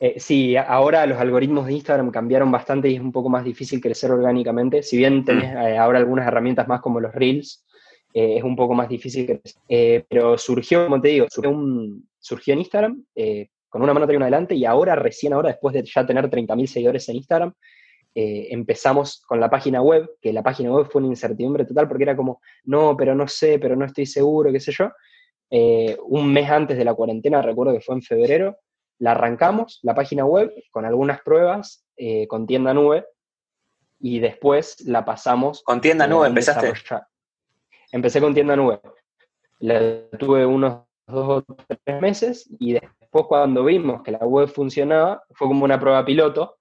Eh, 0.01 0.19
sí, 0.19 0.57
ahora 0.57 1.07
los 1.07 1.21
algoritmos 1.21 1.67
de 1.67 1.75
Instagram 1.75 2.11
cambiaron 2.11 2.51
bastante 2.51 2.89
y 2.89 2.97
es 2.97 3.01
un 3.01 3.13
poco 3.13 3.29
más 3.29 3.45
difícil 3.45 3.81
crecer 3.81 4.11
orgánicamente. 4.11 4.83
Si 4.83 4.97
bien 4.97 5.25
tenés 5.25 5.55
mm. 5.55 5.57
eh, 5.59 5.79
ahora 5.79 6.01
algunas 6.01 6.27
herramientas 6.27 6.67
más 6.67 6.81
como 6.81 6.99
los 6.99 7.15
Reels, 7.15 7.65
eh, 8.13 8.39
es 8.39 8.43
un 8.43 8.57
poco 8.57 8.75
más 8.75 8.89
difícil 8.89 9.27
crecer. 9.27 10.07
pero 10.11 10.37
surgió, 10.37 10.87
como 10.87 11.01
te 11.01 11.09
digo, 11.09 11.27
surgió, 11.31 12.55
en 12.55 12.59
Instagram, 12.59 13.05
con 13.73 13.81
una 13.81 13.95
mano 13.95 14.13
y 14.13 14.17
una 14.17 14.27
adelante, 14.27 14.55
y 14.55 14.67
ahora, 14.67 14.95
recién 14.97 15.33
ahora, 15.33 15.49
después 15.49 15.73
de 15.73 15.83
ya 15.83 16.05
tener 16.05 16.29
30.000 16.29 16.67
seguidores 16.67 17.09
en 17.09 17.17
Instagram, 17.17 17.55
eh, 18.15 18.49
empezamos 18.51 19.25
con 19.27 19.41
la 19.41 19.49
página 19.49 19.81
web, 19.81 20.11
que 20.21 20.31
la 20.31 20.43
página 20.43 20.71
web 20.71 20.89
fue 20.91 21.01
una 21.01 21.11
incertidumbre 21.11 21.65
total 21.65 21.89
porque 21.89 22.03
era 22.03 22.15
como, 22.15 22.43
no, 22.65 22.95
pero 22.99 23.15
no 23.15 23.27
sé, 23.27 23.59
pero 23.59 23.75
no 23.75 23.87
estoy 23.87 24.05
seguro, 24.05 24.53
qué 24.53 24.61
sé 24.61 24.73
yo. 24.73 24.91
Eh, 25.49 25.97
un 26.05 26.31
mes 26.31 26.51
antes 26.51 26.77
de 26.77 26.85
la 26.85 26.93
cuarentena, 26.93 27.41
recuerdo 27.41 27.73
que 27.73 27.81
fue 27.81 27.95
en 27.95 28.03
febrero, 28.03 28.59
la 28.99 29.13
arrancamos, 29.13 29.81
la 29.83 29.95
página 29.95 30.27
web, 30.27 30.53
con 30.71 30.85
algunas 30.85 31.23
pruebas, 31.23 31.87
eh, 31.97 32.27
con 32.27 32.47
tienda 32.47 32.75
nube, 32.75 33.07
y 33.99 34.19
después 34.19 34.83
la 34.87 35.03
pasamos. 35.07 35.63
¿Con 35.63 35.81
tienda 35.81 36.07
nube 36.07 36.29
empezaste? 36.29 36.75
Empecé 37.91 38.21
con 38.21 38.35
tienda 38.35 38.55
nube. 38.55 38.81
La 39.61 40.11
tuve 40.19 40.45
unos 40.45 40.83
dos 41.07 41.43
o 41.49 41.55
tres 41.67 42.03
meses 42.03 42.51
y 42.59 42.75
después 42.75 43.02
cuando 43.13 43.65
vimos 43.65 44.03
que 44.03 44.11
la 44.11 44.19
web 44.19 44.49
funcionaba, 44.49 45.23
fue 45.33 45.47
como 45.47 45.65
una 45.65 45.79
prueba 45.79 46.05
piloto, 46.05 46.57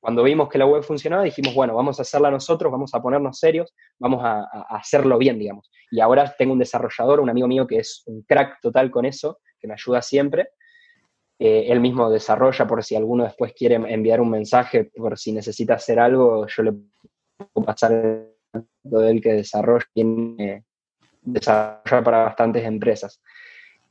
cuando 0.00 0.22
vimos 0.22 0.48
que 0.48 0.56
la 0.56 0.64
web 0.64 0.82
funcionaba, 0.82 1.24
dijimos, 1.24 1.54
bueno, 1.54 1.74
vamos 1.74 1.98
a 1.98 2.02
hacerla 2.02 2.30
nosotros, 2.30 2.72
vamos 2.72 2.94
a 2.94 3.02
ponernos 3.02 3.38
serios, 3.38 3.74
vamos 3.98 4.22
a, 4.24 4.44
hacerlo 4.70 5.18
bien, 5.18 5.38
digamos. 5.38 5.70
Y 5.90 6.00
ahora 6.00 6.34
tengo 6.38 6.54
un 6.54 6.58
desarrollador, 6.58 7.20
un 7.20 7.28
amigo 7.28 7.46
mío 7.46 7.66
que 7.66 7.76
es 7.76 8.02
un 8.06 8.22
crack 8.22 8.60
total 8.62 8.90
con 8.90 9.04
eso, 9.04 9.40
que 9.58 9.68
me 9.68 9.74
ayuda 9.74 10.00
siempre. 10.00 10.48
Eh, 11.38 11.66
él 11.68 11.80
mismo 11.80 12.10
desarrolla 12.10 12.66
por 12.66 12.82
si 12.82 12.96
alguno 12.96 13.24
después 13.24 13.52
quiere 13.52 13.74
enviar 13.74 14.22
un 14.22 14.30
mensaje, 14.30 14.84
por 14.84 15.18
si 15.18 15.32
necesita 15.32 15.74
hacer 15.74 16.00
algo, 16.00 16.46
yo 16.46 16.62
le 16.62 16.72
puedo 17.52 17.66
pasar 17.66 18.26
todo 18.82 19.06
él 19.06 19.20
que 19.20 19.34
desarrolla, 19.34 19.84
tiene, 19.92 20.64
desarrolla 21.20 22.02
para 22.02 22.24
bastantes 22.24 22.64
empresas. 22.64 23.22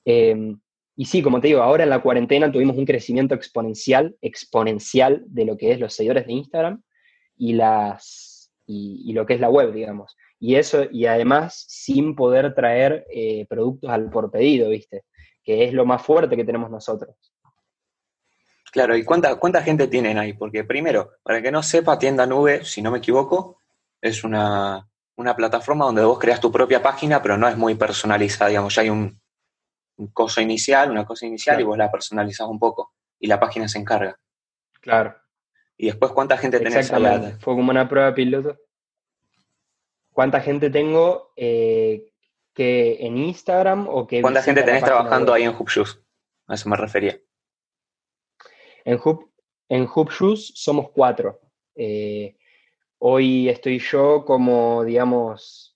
Eh, 0.05 0.55
y 0.99 1.05
sí, 1.05 1.23
como 1.23 1.39
te 1.39 1.47
digo, 1.47 1.61
ahora 1.61 1.83
en 1.83 1.91
la 1.91 2.01
cuarentena 2.01 2.51
tuvimos 2.51 2.75
un 2.75 2.83
crecimiento 2.83 3.33
exponencial, 3.33 4.17
exponencial 4.21 5.23
de 5.27 5.45
lo 5.45 5.55
que 5.55 5.71
es 5.71 5.79
los 5.79 5.93
seguidores 5.93 6.27
de 6.27 6.33
Instagram 6.33 6.83
y, 7.37 7.53
las, 7.53 8.51
y, 8.67 9.13
lo 9.13 9.25
que 9.25 9.35
es 9.35 9.39
la 9.39 9.49
web, 9.49 9.71
digamos. 9.71 10.17
Y 10.41 10.55
eso, 10.55 10.87
y 10.91 11.05
además 11.05 11.63
sin 11.69 12.17
poder 12.17 12.53
traer 12.53 13.05
eh, 13.09 13.45
productos 13.47 13.89
al 13.89 14.09
por 14.09 14.29
pedido, 14.29 14.71
¿viste? 14.71 15.05
Que 15.41 15.63
es 15.63 15.73
lo 15.73 15.85
más 15.85 16.01
fuerte 16.01 16.35
que 16.35 16.43
tenemos 16.43 16.69
nosotros. 16.69 17.15
Claro, 18.69 18.97
¿y 18.97 19.05
cuánta, 19.05 19.37
cuánta 19.37 19.61
gente 19.61 19.87
tienen 19.87 20.17
ahí? 20.17 20.33
Porque 20.33 20.65
primero, 20.65 21.11
para 21.23 21.41
que 21.41 21.49
no 21.49 21.63
sepa, 21.63 21.97
Tienda 21.97 22.25
Nube, 22.25 22.65
si 22.65 22.81
no 22.81 22.91
me 22.91 22.97
equivoco, 22.97 23.61
es 24.01 24.25
una, 24.25 24.85
plataforma 25.37 25.85
donde 25.85 26.03
vos 26.03 26.19
creas 26.19 26.41
tu 26.41 26.51
propia 26.51 26.83
página, 26.83 27.21
pero 27.21 27.37
no 27.37 27.47
es 27.47 27.55
muy 27.55 27.75
personalizada, 27.75 28.49
digamos, 28.49 28.75
ya 28.75 28.81
hay 28.81 28.89
un, 28.89 29.17
coso 30.07 30.41
inicial, 30.41 30.91
una 30.91 31.05
cosa 31.05 31.25
inicial 31.25 31.59
y 31.59 31.63
vos 31.63 31.77
la 31.77 31.91
personalizás 31.91 32.47
un 32.47 32.59
poco 32.59 32.93
y 33.19 33.27
la 33.27 33.39
página 33.39 33.67
se 33.67 33.79
encarga. 33.79 34.19
Claro. 34.81 35.15
Y 35.77 35.87
después, 35.87 36.11
¿cuánta 36.11 36.37
gente 36.37 36.57
tenés? 36.57 36.75
Exactamente, 36.75 37.37
fue 37.39 37.55
como 37.55 37.71
una 37.71 37.87
prueba 37.87 38.13
piloto. 38.13 38.57
¿Cuánta 40.11 40.41
gente 40.41 40.69
tengo 40.69 41.31
eh, 41.35 42.11
que 42.53 42.97
en 43.05 43.17
Instagram 43.17 43.87
o 43.87 44.05
que... 44.05 44.21
¿Cuánta 44.21 44.41
gente 44.41 44.63
tenés 44.63 44.83
trabajando 44.83 45.33
ahí 45.33 45.43
en 45.43 45.55
HubShoes? 45.57 46.01
A 46.47 46.55
eso 46.55 46.67
me 46.67 46.75
refería. 46.75 47.19
En 48.83 48.99
Hub, 49.03 49.31
en 49.69 49.87
somos 50.35 50.89
cuatro. 50.91 51.39
Eh, 51.75 52.35
hoy 52.97 53.47
estoy 53.47 53.79
yo 53.79 54.25
como, 54.25 54.83
digamos, 54.83 55.68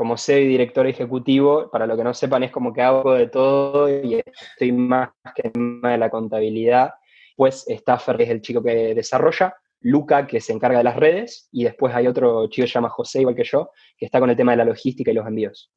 como 0.00 0.16
y 0.16 0.46
director 0.46 0.86
ejecutivo. 0.86 1.68
Para 1.70 1.86
lo 1.86 1.94
que 1.94 2.02
no 2.02 2.14
sepan, 2.14 2.42
es 2.42 2.50
como 2.50 2.72
que 2.72 2.80
hago 2.80 3.12
de 3.12 3.28
todo 3.28 3.86
y 3.86 4.22
estoy 4.24 4.72
más 4.72 5.10
que 5.34 5.50
en 5.52 5.82
de 5.82 5.98
la 5.98 6.08
contabilidad. 6.08 6.94
Pues 7.36 7.68
está 7.68 7.98
Fer, 7.98 8.22
es 8.22 8.30
el 8.30 8.40
chico 8.40 8.62
que 8.62 8.94
desarrolla. 8.94 9.54
Luca, 9.82 10.26
que 10.26 10.40
se 10.40 10.54
encarga 10.54 10.78
de 10.78 10.84
las 10.84 10.96
redes, 10.96 11.50
y 11.52 11.64
después 11.64 11.94
hay 11.94 12.06
otro 12.06 12.48
chico 12.48 12.64
que 12.64 12.68
se 12.68 12.72
llama 12.72 12.88
José, 12.88 13.20
igual 13.20 13.34
que 13.34 13.44
yo, 13.44 13.72
que 13.98 14.06
está 14.06 14.20
con 14.20 14.30
el 14.30 14.36
tema 14.36 14.52
de 14.52 14.56
la 14.56 14.64
logística 14.64 15.10
y 15.10 15.14
los 15.14 15.26
envíos. 15.26 15.70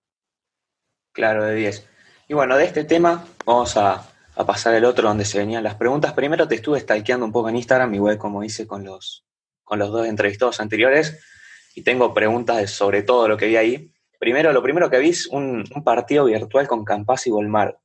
Claro, 1.12 1.44
de 1.44 1.56
10. 1.56 1.89
Y 2.30 2.34
bueno, 2.34 2.56
de 2.56 2.63
este 2.63 2.86
tema 2.86 3.25
vamos 3.46 3.75
a, 3.75 4.08
pasar 4.48 4.74
el 4.74 4.86
otro 4.86 5.10
donde 5.10 5.25
se 5.25 5.38
venían 5.38 5.65
las 5.65 5.75
preguntas. 5.75 6.13
Primero 6.13 6.48
te 6.48 6.56
estuve 6.56 6.80
stalkeando 6.80 7.25
un 7.25 7.34
poco 7.34 7.50
en 7.50 7.58
Instagram, 7.58 7.94
igual 7.94 8.18
como 8.18 8.42
hice 8.42 8.65
con 8.68 8.86
los, 8.86 9.25
con 9.65 9.80
los 9.80 9.92
dos 9.92 10.08
entrevistados 10.08 10.62
anteriores, 10.62 11.22
y 11.75 11.82
tengo 11.82 12.13
preguntas 12.13 12.72
sobre 12.72 13.03
todo 13.03 13.27
lo 13.27 13.36
que 13.36 13.48
vi 13.48 13.58
ahí. 13.58 13.93
Primero, 14.24 14.53
lo 14.53 14.63
primero 14.63 14.89
que 14.89 15.00
vi 15.00 15.10
es 15.10 15.27
un, 15.27 15.65
partido 15.84 16.24
virtual 16.24 16.65
con 16.65 16.86
Campas 16.86 17.27
y 17.27 17.30
Volmar. 17.30 17.77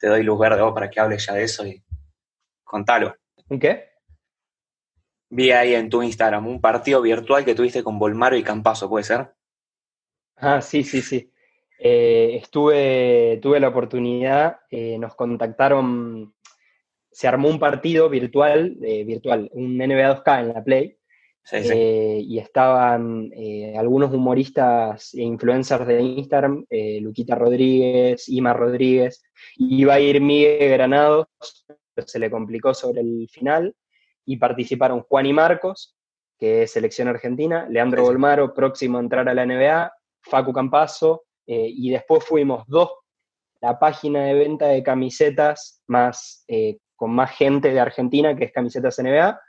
Te 0.00 0.08
doy 0.08 0.24
luz 0.24 0.36
verde 0.36 0.60
para 0.74 0.90
que 0.90 0.98
hables 0.98 1.24
ya 1.24 1.34
de 1.34 1.44
eso 1.44 1.64
y 1.64 1.80
contalo. 2.64 3.14
¿Un 3.48 3.60
qué? 3.60 3.90
Vi 5.30 5.52
ahí 5.52 5.76
en 5.76 5.88
tu 5.88 6.02
Instagram 6.02 6.44
un 6.48 6.60
partido 6.60 7.00
virtual 7.02 7.44
que 7.44 7.54
tuviste 7.54 7.84
con 7.84 8.00
Volmaro 8.00 8.36
y 8.36 8.42
Campaso, 8.42 8.88
¿puede 8.88 9.04
ser? 9.04 9.32
Ah, 10.34 10.60
sí, 10.60 10.82
sí, 10.82 11.00
sí. 11.02 11.32
Eh, 11.78 12.34
estuve, 12.42 13.38
tuve 13.40 13.60
la 13.60 13.68
oportunidad, 13.68 14.58
eh, 14.72 14.98
nos 14.98 15.14
contactaron, 15.14 16.34
se 17.12 17.28
armó 17.28 17.48
un 17.48 17.60
partido 17.60 18.08
virtual, 18.08 18.76
eh, 18.82 19.04
virtual, 19.04 19.48
un 19.52 19.78
NBA 19.78 20.24
2K 20.24 20.40
en 20.40 20.48
la 20.48 20.64
Play, 20.64 20.98
y 21.52 22.38
estaban 22.38 23.30
algunos 23.76 24.12
humoristas 24.12 25.14
e 25.14 25.22
influencers 25.22 25.86
de 25.86 26.02
Instagram, 26.02 26.64
Luquita 27.00 27.34
Rodríguez, 27.36 28.28
Ima 28.28 28.52
Rodríguez, 28.52 29.22
iba 29.56 29.94
a 29.94 30.00
ir 30.00 30.20
Miguel 30.20 30.70
Granados, 30.70 31.26
pero 31.94 32.08
se 32.08 32.18
le 32.18 32.30
complicó 32.30 32.74
sobre 32.74 33.00
el 33.00 33.28
final, 33.30 33.74
y 34.26 34.36
participaron 34.36 35.02
Juan 35.02 35.26
y 35.26 35.32
Marcos, 35.32 35.96
que 36.38 36.64
es 36.64 36.72
selección 36.72 37.08
argentina, 37.08 37.66
Leandro 37.70 38.02
Bolmaro, 38.02 38.52
próximo 38.52 38.98
a 38.98 39.00
entrar 39.00 39.28
a 39.28 39.34
la 39.34 39.46
NBA, 39.46 39.92
Facu 40.22 40.52
Campazo, 40.52 41.24
eh, 41.46 41.70
y 41.72 41.90
después 41.90 42.24
fuimos 42.24 42.64
dos, 42.66 42.90
la 43.60 43.78
página 43.78 44.24
de 44.24 44.34
venta 44.34 44.66
de 44.66 44.82
camisetas 44.82 45.80
más, 45.86 46.44
eh, 46.48 46.78
con 46.96 47.12
más 47.12 47.30
gente 47.30 47.70
de 47.70 47.80
Argentina, 47.80 48.36
que 48.36 48.46
es 48.46 48.52
Camisetas 48.52 48.98
NBA, 48.98 49.40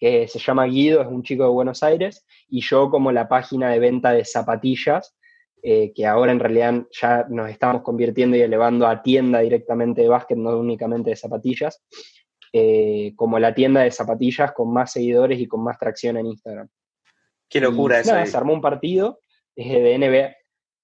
que 0.00 0.26
se 0.26 0.38
llama 0.38 0.64
Guido, 0.64 1.02
es 1.02 1.08
un 1.08 1.22
chico 1.22 1.44
de 1.44 1.50
Buenos 1.50 1.82
Aires, 1.82 2.26
y 2.48 2.62
yo 2.62 2.90
como 2.90 3.12
la 3.12 3.28
página 3.28 3.70
de 3.70 3.78
venta 3.78 4.12
de 4.12 4.24
zapatillas, 4.24 5.14
eh, 5.62 5.92
que 5.94 6.06
ahora 6.06 6.32
en 6.32 6.40
realidad 6.40 6.86
ya 6.90 7.26
nos 7.28 7.50
estamos 7.50 7.82
convirtiendo 7.82 8.36
y 8.36 8.40
elevando 8.40 8.86
a 8.86 9.02
tienda 9.02 9.40
directamente 9.40 10.00
de 10.00 10.08
básquet, 10.08 10.38
no 10.38 10.58
únicamente 10.58 11.10
de 11.10 11.16
zapatillas, 11.16 11.84
como 13.14 13.38
la 13.38 13.54
tienda 13.54 13.82
de 13.82 13.92
zapatillas 13.92 14.50
con 14.52 14.72
más 14.72 14.90
seguidores 14.90 15.38
y 15.38 15.46
con 15.46 15.62
más 15.62 15.78
tracción 15.78 16.16
en 16.16 16.26
Instagram. 16.26 16.68
Qué 17.48 17.60
locura 17.60 18.00
eso. 18.00 18.14
se 18.26 18.36
armó 18.36 18.54
un 18.54 18.60
partido 18.60 19.20
de 19.54 19.98
NBA, 19.98 20.34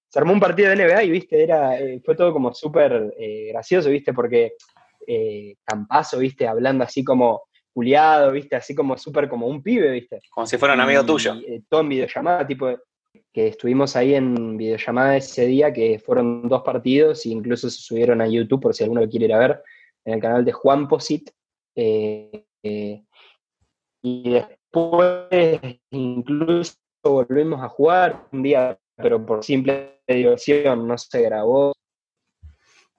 se 0.09 0.19
armó 0.19 0.33
un 0.33 0.39
partido 0.39 0.69
de 0.69 0.75
NBA 0.75 1.03
y, 1.03 1.09
viste, 1.09 1.43
era, 1.43 1.79
eh, 1.79 2.01
fue 2.03 2.15
todo 2.15 2.31
como 2.31 2.53
súper 2.53 3.13
eh, 3.17 3.49
gracioso, 3.49 3.89
viste, 3.89 4.13
porque 4.13 4.53
eh, 5.05 5.55
Campazo, 5.63 6.19
viste, 6.19 6.47
hablando 6.47 6.83
así 6.83 7.03
como 7.03 7.43
culiado, 7.77 8.31
viste, 8.31 8.55
así 8.55 8.73
como 8.73 8.97
súper 8.97 9.29
como 9.29 9.45
un 9.45 9.61
pibe, 9.61 9.91
viste. 9.91 10.19
Como 10.31 10.47
si 10.47 10.57
fuera 10.57 10.73
un 10.73 10.81
amigo 10.81 11.05
tuyo. 11.05 11.35
todo 11.69 11.81
en 11.81 11.89
videollamada, 11.89 12.47
tipo, 12.47 12.75
que 13.31 13.49
estuvimos 13.49 13.95
ahí 13.95 14.15
en 14.15 14.57
videollamada 14.57 15.15
ese 15.15 15.45
día, 15.45 15.71
que 15.71 15.99
fueron 15.99 16.49
dos 16.49 16.63
partidos 16.63 17.23
e 17.27 17.29
incluso 17.29 17.69
se 17.69 17.79
subieron 17.79 18.19
a 18.19 18.27
YouTube 18.27 18.61
por 18.61 18.73
si 18.73 18.83
alguno 18.83 19.01
lo 19.01 19.07
quiere 19.07 19.25
ir 19.25 19.33
a 19.33 19.37
ver, 19.37 19.61
en 20.05 20.15
el 20.15 20.19
canal 20.19 20.43
de 20.43 20.53
Juan 20.53 20.87
Posit. 20.87 21.29
y 21.75 23.03
después 24.01 25.61
incluso 25.91 26.77
volvimos 27.03 27.61
a 27.61 27.69
jugar 27.69 28.25
un 28.31 28.41
día, 28.41 28.79
pero 28.95 29.23
por 29.23 29.43
simple 29.43 30.01
diversión, 30.07 30.87
no 30.87 30.97
se 30.97 31.21
grabó. 31.21 31.73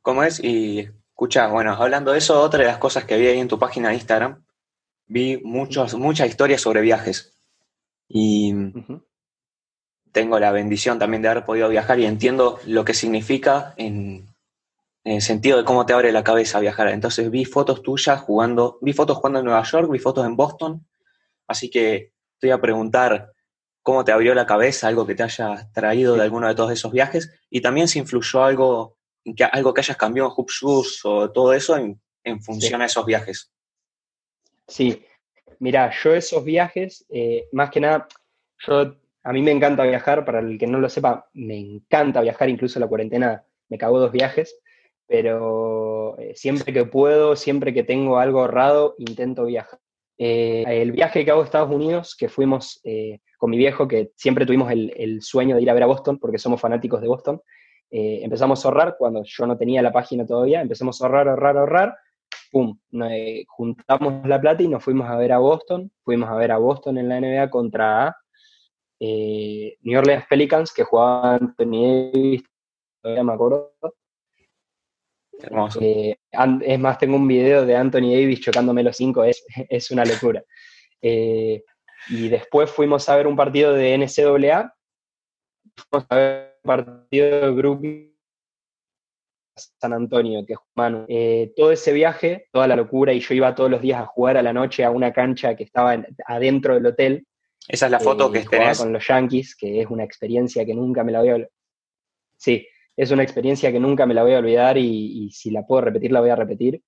¿Cómo 0.02 0.22
es? 0.22 0.38
Y 0.38 0.88
escucha, 1.08 1.48
bueno, 1.48 1.72
hablando 1.72 2.12
de 2.12 2.18
eso, 2.18 2.40
otra 2.40 2.60
de 2.60 2.66
las 2.66 2.78
cosas 2.78 3.04
que 3.04 3.16
vi 3.16 3.26
ahí 3.26 3.40
en 3.40 3.48
tu 3.48 3.58
página 3.58 3.88
de 3.88 3.96
Instagram, 3.96 4.44
vi 5.08 5.38
muchos, 5.38 5.94
muchas 5.94 6.28
historias 6.28 6.60
sobre 6.60 6.80
viajes. 6.80 7.34
Y 8.08 8.54
tengo 10.12 10.38
la 10.38 10.52
bendición 10.52 10.98
también 10.98 11.22
de 11.22 11.28
haber 11.28 11.44
podido 11.44 11.68
viajar 11.68 11.98
y 11.98 12.06
entiendo 12.06 12.58
lo 12.66 12.84
que 12.84 12.94
significa 12.94 13.74
en, 13.76 14.28
en, 15.04 15.12
el 15.16 15.22
sentido 15.22 15.58
de 15.58 15.64
cómo 15.64 15.84
te 15.84 15.92
abre 15.92 16.12
la 16.12 16.24
cabeza 16.24 16.60
viajar. 16.60 16.88
Entonces 16.88 17.30
vi 17.30 17.44
fotos 17.44 17.82
tuyas 17.82 18.20
jugando, 18.20 18.78
vi 18.80 18.92
fotos 18.92 19.16
jugando 19.16 19.40
en 19.40 19.46
Nueva 19.46 19.64
York, 19.64 19.90
vi 19.90 19.98
fotos 19.98 20.24
en 20.26 20.36
Boston. 20.36 20.86
Así 21.46 21.70
que 21.70 22.12
te 22.38 22.46
voy 22.46 22.52
a 22.52 22.60
preguntar 22.60 23.32
cómo 23.82 24.04
te 24.04 24.12
abrió 24.12 24.34
la 24.34 24.44
cabeza, 24.44 24.86
algo 24.86 25.06
que 25.06 25.14
te 25.14 25.22
haya 25.22 25.70
traído 25.72 26.14
de 26.14 26.22
alguno 26.22 26.46
de 26.46 26.54
todos 26.54 26.72
esos 26.72 26.92
viajes, 26.92 27.32
y 27.48 27.62
también 27.62 27.88
si 27.88 27.98
influyó 27.98 28.44
algo, 28.44 28.98
que, 29.34 29.44
algo 29.44 29.72
que 29.72 29.80
hayas 29.80 29.96
cambiado 29.96 30.28
en 30.28 30.34
HubShoes 30.36 31.00
o 31.04 31.30
todo 31.30 31.54
eso 31.54 31.74
en, 31.76 31.98
función 32.42 32.82
a 32.82 32.84
esos 32.84 33.06
viajes. 33.06 33.50
Sí, 34.68 35.04
mira, 35.58 35.90
yo 35.90 36.14
esos 36.14 36.44
viajes, 36.44 37.06
eh, 37.10 37.48
más 37.52 37.70
que 37.70 37.80
nada, 37.80 38.06
yo, 38.66 38.94
a 39.22 39.32
mí 39.32 39.42
me 39.42 39.50
encanta 39.50 39.82
viajar, 39.84 40.24
para 40.24 40.40
el 40.40 40.58
que 40.58 40.66
no 40.66 40.78
lo 40.78 40.88
sepa, 40.88 41.28
me 41.32 41.58
encanta 41.58 42.20
viajar, 42.20 42.48
incluso 42.48 42.78
la 42.78 42.86
cuarentena 42.86 43.44
me 43.68 43.78
cago 43.78 43.98
dos 43.98 44.12
viajes, 44.12 44.60
pero 45.06 46.18
eh, 46.18 46.34
siempre 46.34 46.72
que 46.72 46.84
puedo, 46.84 47.34
siempre 47.34 47.74
que 47.74 47.82
tengo 47.82 48.18
algo 48.18 48.40
ahorrado, 48.40 48.94
intento 48.98 49.46
viajar. 49.46 49.80
Eh, 50.18 50.64
el 50.66 50.92
viaje 50.92 51.24
que 51.24 51.30
hago 51.30 51.42
a 51.42 51.44
Estados 51.44 51.70
Unidos, 51.70 52.14
que 52.16 52.28
fuimos 52.28 52.82
con 53.38 53.50
mi 53.50 53.56
viejo, 53.56 53.86
que 53.86 54.10
siempre 54.16 54.44
tuvimos 54.44 54.70
el, 54.70 55.22
sueño 55.22 55.56
de 55.56 55.62
ir 55.62 55.70
a 55.70 55.74
ver 55.74 55.84
a 55.84 55.86
Boston, 55.86 56.18
porque 56.18 56.38
somos 56.38 56.60
fanáticos 56.60 57.00
de 57.00 57.08
Boston, 57.08 57.40
eh, 57.90 58.20
empezamos 58.22 58.62
a 58.62 58.68
ahorrar 58.68 58.96
cuando 58.98 59.22
yo 59.24 59.46
no 59.46 59.56
tenía 59.56 59.80
la 59.80 59.92
página 59.92 60.26
todavía, 60.26 60.60
empezamos 60.60 61.00
a 61.00 61.06
ahorrar, 61.06 61.28
ahorrar, 61.28 61.56
ahorrar, 61.56 61.96
pum, 62.50 62.78
eh, 63.10 63.44
juntamos 63.48 64.26
la 64.26 64.40
plata 64.40 64.62
y 64.62 64.68
nos 64.68 64.82
fuimos 64.82 65.08
a 65.08 65.16
ver 65.16 65.32
a 65.32 65.38
Boston, 65.38 65.90
fuimos 66.02 66.28
a 66.28 66.34
ver 66.34 66.52
a 66.52 66.58
Boston 66.58 66.98
en 66.98 67.08
la 67.08 67.20
NBA 67.20 67.50
contra 67.50 68.16
eh, 69.00 69.76
New 69.82 69.98
Orleans 69.98 70.26
Pelicans, 70.28 70.72
que 70.72 70.84
jugaba 70.84 71.34
Anthony 71.34 72.10
Davis, 72.12 72.42
todavía 73.02 73.24
me 73.24 73.32
acuerdo. 73.32 73.74
Hermoso. 75.40 75.80
es 75.80 76.78
más, 76.80 76.98
tengo 76.98 77.14
un 77.16 77.28
video 77.28 77.64
de 77.64 77.76
Anthony 77.76 78.10
Davis 78.12 78.40
chocándome 78.40 78.82
los 78.82 78.96
cinco, 78.96 79.22
es, 79.22 79.44
es 79.68 79.90
una 79.90 80.04
locura. 80.04 80.42
Y 81.00 82.28
después 82.28 82.70
fuimos 82.70 83.08
a 83.08 83.16
ver 83.16 83.26
un 83.26 83.36
partido 83.36 83.72
de 83.72 83.96
NCAA, 83.96 84.74
fuimos 85.76 86.06
a 86.08 86.16
ver 86.16 86.58
un 86.64 86.68
partido 86.68 87.46
de 87.46 87.54
Grupo 87.54 88.17
San 89.58 89.92
Antonio, 89.92 90.44
que 90.46 90.54
es 90.54 90.58
Manu. 90.74 91.04
Eh, 91.08 91.52
todo 91.56 91.72
ese 91.72 91.92
viaje, 91.92 92.48
toda 92.52 92.66
la 92.66 92.76
locura, 92.76 93.12
y 93.12 93.20
yo 93.20 93.34
iba 93.34 93.54
todos 93.54 93.70
los 93.70 93.82
días 93.82 94.00
a 94.00 94.06
jugar 94.06 94.36
a 94.36 94.42
la 94.42 94.52
noche 94.52 94.84
a 94.84 94.90
una 94.90 95.12
cancha 95.12 95.54
que 95.54 95.64
estaba 95.64 96.02
adentro 96.26 96.74
del 96.74 96.86
hotel. 96.86 97.26
Esa 97.66 97.86
es 97.86 97.92
la 97.92 98.00
foto 98.00 98.28
eh, 98.28 98.40
que 98.40 98.48
tenés. 98.48 98.78
con 98.78 98.92
los 98.92 99.06
Yankees, 99.06 99.56
que 99.56 99.80
es 99.80 99.86
una 99.88 100.04
experiencia 100.04 100.64
que 100.64 100.74
nunca 100.74 101.04
me 101.04 101.12
la 101.12 101.20
voy 101.20 101.28
a 101.28 101.34
olvidar. 101.34 101.50
Sí, 102.36 102.66
es 102.96 103.10
una 103.10 103.22
experiencia 103.22 103.70
que 103.70 103.80
nunca 103.80 104.06
me 104.06 104.14
la 104.14 104.22
voy 104.22 104.34
a 104.34 104.38
olvidar 104.38 104.78
y, 104.78 105.30
si 105.30 105.50
la 105.50 105.66
puedo 105.66 105.82
repetir, 105.82 106.12
la 106.12 106.20
voy 106.20 106.30
a 106.30 106.36
repetir. 106.36 106.82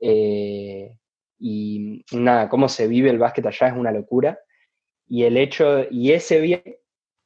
Eh, 0.00 0.96
y 1.38 2.04
nada, 2.12 2.48
cómo 2.48 2.68
se 2.68 2.88
vive 2.88 3.10
el 3.10 3.18
básquet 3.18 3.46
allá 3.46 3.68
es 3.68 3.74
una 3.74 3.92
locura. 3.92 4.38
Y 5.06 5.24
el 5.24 5.36
hecho, 5.36 5.86
y 5.90 6.12
ese 6.12 6.40
viaje 6.40 6.80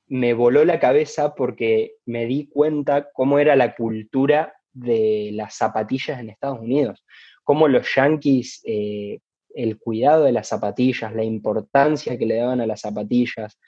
me 0.06 0.34
voló 0.34 0.64
la 0.64 0.78
cabeza 0.78 1.34
porque 1.34 1.96
me 2.04 2.26
di 2.26 2.48
cuenta 2.48 3.10
cómo 3.12 3.38
era 3.38 3.56
la 3.56 3.74
cultura 3.74 4.54
de 4.72 5.30
las 5.32 5.54
zapatillas 5.54 6.20
en 6.20 6.30
Estados 6.30 6.60
Unidos, 6.60 7.04
cómo 7.44 7.68
los 7.68 7.86
yankees, 7.94 8.60
eh, 8.64 9.20
el 9.54 9.78
cuidado 9.78 10.24
de 10.24 10.32
las 10.32 10.48
zapatillas, 10.48 11.14
la 11.14 11.24
importancia 11.24 12.16
que 12.16 12.26
le 12.26 12.36
daban 12.36 12.60
a 12.60 12.66
las 12.66 12.80
zapatillas, 12.80 13.58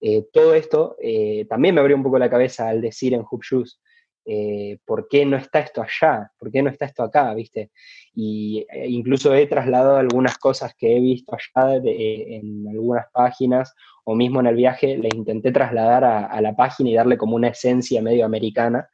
eh, 0.00 0.26
todo 0.32 0.54
esto 0.54 0.96
eh, 1.02 1.44
también 1.48 1.74
me 1.74 1.80
abrió 1.80 1.96
un 1.96 2.02
poco 2.02 2.18
la 2.18 2.30
cabeza 2.30 2.68
al 2.68 2.80
decir 2.80 3.14
en 3.14 3.24
Hoop 3.28 3.42
Shoes, 3.42 3.80
eh, 4.24 4.78
¿por 4.84 5.08
qué 5.08 5.24
no 5.24 5.36
está 5.36 5.60
esto 5.60 5.82
allá? 5.82 6.30
¿Por 6.38 6.52
qué 6.52 6.62
no 6.62 6.70
está 6.70 6.84
esto 6.84 7.02
acá? 7.02 7.32
¿Viste? 7.34 7.70
Y 8.14 8.66
incluso 8.86 9.34
he 9.34 9.46
trasladado 9.46 9.96
algunas 9.96 10.36
cosas 10.38 10.74
que 10.76 10.96
he 10.96 11.00
visto 11.00 11.34
allá 11.34 11.76
en 11.82 12.66
algunas 12.68 13.06
páginas 13.12 13.74
o 14.04 14.14
mismo 14.14 14.40
en 14.40 14.46
el 14.46 14.56
viaje, 14.56 14.98
les 14.98 15.14
intenté 15.14 15.50
trasladar 15.50 16.04
a, 16.04 16.40
la 16.40 16.54
página 16.54 16.90
y 16.90 16.94
darle 16.94 17.16
como 17.16 17.36
una 17.36 17.48
esencia 17.48 18.02
medio 18.02 18.24
americana 18.24 18.88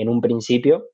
en 0.00 0.08
un 0.08 0.20
principio. 0.20 0.86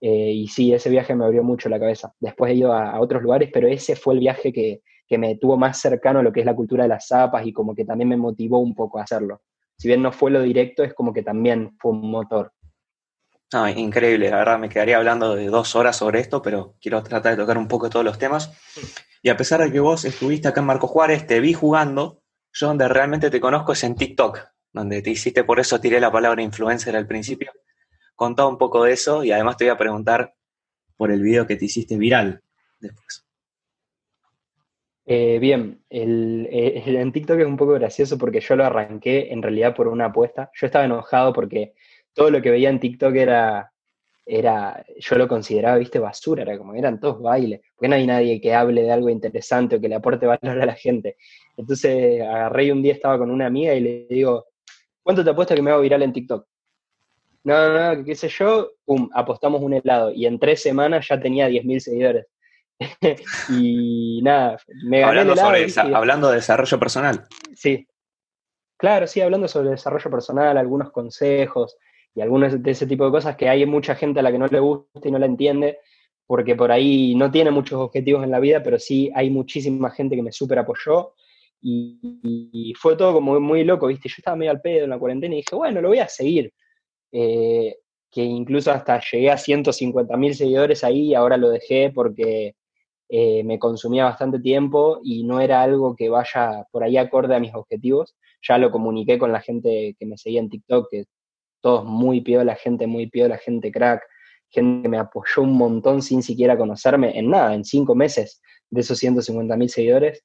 y 0.00 0.48
sí, 0.48 0.72
ese 0.72 0.90
viaje 0.90 1.14
me 1.14 1.24
abrió 1.24 1.42
mucho 1.42 1.68
la 1.68 1.78
cabeza. 1.78 2.14
Después 2.20 2.52
he 2.52 2.56
ido 2.56 2.72
a, 2.72 2.90
a 2.90 3.00
otros 3.00 3.22
lugares, 3.22 3.50
pero 3.52 3.68
ese 3.68 3.96
fue 3.96 4.14
el 4.14 4.20
viaje 4.20 4.52
que, 4.52 4.82
que 5.10 5.18
me 5.18 5.34
tuvo 5.34 5.56
más 5.56 5.80
cercano 5.80 6.20
a 6.20 6.22
lo 6.22 6.32
que 6.32 6.38
es 6.38 6.46
la 6.46 6.54
cultura 6.54 6.84
de 6.84 6.88
las 6.88 7.08
zapas 7.08 7.44
y 7.44 7.52
como 7.52 7.74
que 7.74 7.84
también 7.84 8.08
me 8.08 8.16
motivó 8.16 8.60
un 8.60 8.76
poco 8.76 9.00
a 9.00 9.02
hacerlo. 9.02 9.42
Si 9.76 9.88
bien 9.88 10.02
no 10.02 10.12
fue 10.12 10.30
lo 10.30 10.40
directo, 10.40 10.84
es 10.84 10.94
como 10.94 11.12
que 11.12 11.24
también 11.24 11.76
fue 11.80 11.90
un 11.90 12.08
motor. 12.12 12.52
No, 13.52 13.68
increíble, 13.68 14.30
la 14.30 14.36
verdad 14.36 14.60
me 14.60 14.68
quedaría 14.68 14.98
hablando 14.98 15.34
de 15.34 15.46
dos 15.46 15.74
horas 15.74 15.96
sobre 15.96 16.20
esto, 16.20 16.40
pero 16.40 16.76
quiero 16.80 17.02
tratar 17.02 17.32
de 17.32 17.42
tocar 17.42 17.58
un 17.58 17.66
poco 17.66 17.90
todos 17.90 18.04
los 18.04 18.18
temas. 18.18 18.52
Y 19.20 19.30
a 19.30 19.36
pesar 19.36 19.60
de 19.60 19.72
que 19.72 19.80
vos 19.80 20.04
estuviste 20.04 20.46
acá 20.46 20.60
en 20.60 20.66
Marco 20.66 20.86
Juárez, 20.86 21.26
te 21.26 21.40
vi 21.40 21.54
jugando, 21.54 22.22
yo 22.52 22.68
donde 22.68 22.86
realmente 22.86 23.30
te 23.30 23.40
conozco 23.40 23.72
es 23.72 23.82
en 23.82 23.96
TikTok, 23.96 24.38
donde 24.72 25.02
te 25.02 25.10
hiciste, 25.10 25.42
por 25.42 25.58
eso 25.58 25.80
tiré 25.80 25.98
la 25.98 26.12
palabra 26.12 26.40
influencer 26.40 26.94
al 26.94 27.08
principio. 27.08 27.50
Contá 28.20 28.46
un 28.46 28.58
poco 28.58 28.84
de 28.84 28.92
eso 28.92 29.24
y 29.24 29.32
además 29.32 29.56
te 29.56 29.64
voy 29.64 29.70
a 29.70 29.78
preguntar 29.78 30.34
por 30.94 31.10
el 31.10 31.22
video 31.22 31.46
que 31.46 31.56
te 31.56 31.64
hiciste 31.64 31.96
viral 31.96 32.42
después. 32.78 33.24
Eh, 35.06 35.38
bien, 35.38 35.82
el, 35.88 36.46
en 36.52 37.12
TikTok 37.12 37.40
es 37.40 37.46
un 37.46 37.56
poco 37.56 37.72
gracioso 37.72 38.18
porque 38.18 38.42
yo 38.42 38.56
lo 38.56 38.66
arranqué 38.66 39.32
en 39.32 39.40
realidad 39.40 39.74
por 39.74 39.88
una 39.88 40.04
apuesta. 40.04 40.50
Yo 40.52 40.66
estaba 40.66 40.84
enojado 40.84 41.32
porque 41.32 41.72
todo 42.12 42.30
lo 42.30 42.42
que 42.42 42.50
veía 42.50 42.68
en 42.68 42.78
TikTok 42.78 43.14
era, 43.14 43.72
era 44.26 44.84
yo 44.98 45.16
lo 45.16 45.26
consideraba, 45.26 45.78
viste, 45.78 45.98
basura, 45.98 46.42
era 46.42 46.58
como 46.58 46.74
eran 46.74 47.00
todos 47.00 47.22
bailes, 47.22 47.62
porque 47.74 47.88
no 47.88 47.94
hay 47.94 48.06
nadie 48.06 48.38
que 48.38 48.52
hable 48.52 48.82
de 48.82 48.92
algo 48.92 49.08
interesante 49.08 49.76
o 49.76 49.80
que 49.80 49.88
le 49.88 49.94
aporte 49.94 50.26
valor 50.26 50.60
a 50.60 50.66
la 50.66 50.74
gente. 50.74 51.16
Entonces 51.56 52.20
agarré 52.20 52.64
y 52.64 52.70
un 52.70 52.82
día 52.82 52.92
estaba 52.92 53.16
con 53.16 53.30
una 53.30 53.46
amiga 53.46 53.72
y 53.72 53.80
le 53.80 54.06
digo, 54.10 54.44
¿cuánto 55.02 55.24
te 55.24 55.30
apuesto 55.30 55.54
que 55.54 55.62
me 55.62 55.70
hago 55.70 55.80
viral 55.80 56.02
en 56.02 56.12
TikTok? 56.12 56.49
No, 57.44 57.72
no, 57.72 57.94
no, 57.94 58.04
qué 58.04 58.14
sé 58.14 58.28
yo, 58.28 58.70
pum, 58.84 59.08
apostamos 59.14 59.62
un 59.62 59.74
helado 59.74 60.12
y 60.12 60.26
en 60.26 60.38
tres 60.38 60.62
semanas 60.62 61.06
ya 61.08 61.18
tenía 61.18 61.48
10.000 61.48 61.78
seguidores. 61.78 62.26
y 63.50 64.20
nada, 64.22 64.58
me 64.84 65.00
gané 65.00 65.20
hablando, 65.20 65.96
hablando 65.96 66.28
de 66.30 66.36
desarrollo 66.36 66.78
personal. 66.78 67.26
Sí. 67.54 67.86
Claro, 68.76 69.06
sí, 69.06 69.20
hablando 69.20 69.46
sobre 69.48 69.70
desarrollo 69.70 70.10
personal, 70.10 70.56
algunos 70.56 70.90
consejos 70.90 71.76
y 72.14 72.20
algunos 72.20 72.62
de 72.62 72.70
ese 72.70 72.86
tipo 72.86 73.04
de 73.04 73.10
cosas 73.10 73.36
que 73.36 73.48
hay 73.48 73.66
mucha 73.66 73.94
gente 73.94 74.20
a 74.20 74.22
la 74.22 74.32
que 74.32 74.38
no 74.38 74.46
le 74.46 74.60
gusta 74.60 75.06
y 75.08 75.10
no 75.10 75.18
la 75.18 75.26
entiende, 75.26 75.78
porque 76.26 76.56
por 76.56 76.72
ahí 76.72 77.14
no 77.14 77.30
tiene 77.30 77.50
muchos 77.50 77.78
objetivos 77.78 78.24
en 78.24 78.30
la 78.30 78.40
vida, 78.40 78.62
pero 78.62 78.78
sí 78.78 79.10
hay 79.14 79.30
muchísima 79.30 79.90
gente 79.90 80.16
que 80.16 80.22
me 80.22 80.32
súper 80.32 80.58
apoyó 80.60 81.14
y, 81.62 82.72
fue 82.78 82.96
todo 82.96 83.12
como 83.14 83.38
muy 83.40 83.64
loco, 83.64 83.86
¿viste? 83.86 84.08
Yo 84.08 84.14
estaba 84.18 84.36
medio 84.36 84.52
al 84.52 84.60
pedo 84.60 84.84
en 84.84 84.90
la 84.90 84.98
cuarentena 84.98 85.34
y 85.34 85.38
dije, 85.38 85.54
bueno, 85.54 85.80
lo 85.80 85.88
voy 85.88 85.98
a 85.98 86.08
seguir. 86.08 86.52
Eh, 87.12 87.76
que 88.10 88.22
incluso 88.22 88.72
hasta 88.72 89.00
llegué 89.00 89.30
a 89.30 89.36
150 89.36 90.16
mil 90.16 90.34
seguidores 90.34 90.82
ahí 90.84 91.08
y 91.08 91.14
ahora 91.14 91.36
lo 91.36 91.50
dejé 91.50 91.90
porque 91.94 92.56
eh, 93.08 93.44
me 93.44 93.58
consumía 93.58 94.04
bastante 94.04 94.40
tiempo 94.40 95.00
y 95.02 95.24
no 95.24 95.40
era 95.40 95.62
algo 95.62 95.94
que 95.96 96.08
vaya 96.08 96.64
por 96.72 96.82
ahí 96.82 96.96
acorde 96.96 97.34
a 97.34 97.40
mis 97.40 97.54
objetivos. 97.54 98.16
Ya 98.46 98.58
lo 98.58 98.70
comuniqué 98.70 99.18
con 99.18 99.32
la 99.32 99.40
gente 99.40 99.96
que 99.98 100.06
me 100.06 100.16
seguía 100.16 100.40
en 100.40 100.50
TikTok, 100.50 100.88
que 100.90 101.04
todos 101.60 101.84
muy 101.84 102.20
la 102.20 102.56
gente 102.56 102.86
muy 102.86 103.10
la 103.12 103.38
gente 103.38 103.70
crack, 103.70 104.02
gente 104.48 104.82
que 104.82 104.88
me 104.88 104.98
apoyó 104.98 105.42
un 105.42 105.56
montón 105.56 106.02
sin 106.02 106.22
siquiera 106.22 106.56
conocerme 106.56 107.18
en 107.18 107.30
nada, 107.30 107.54
en 107.54 107.64
cinco 107.64 107.94
meses 107.94 108.40
de 108.70 108.80
esos 108.80 108.98
150 108.98 109.56
mil 109.56 109.68
seguidores. 109.68 110.24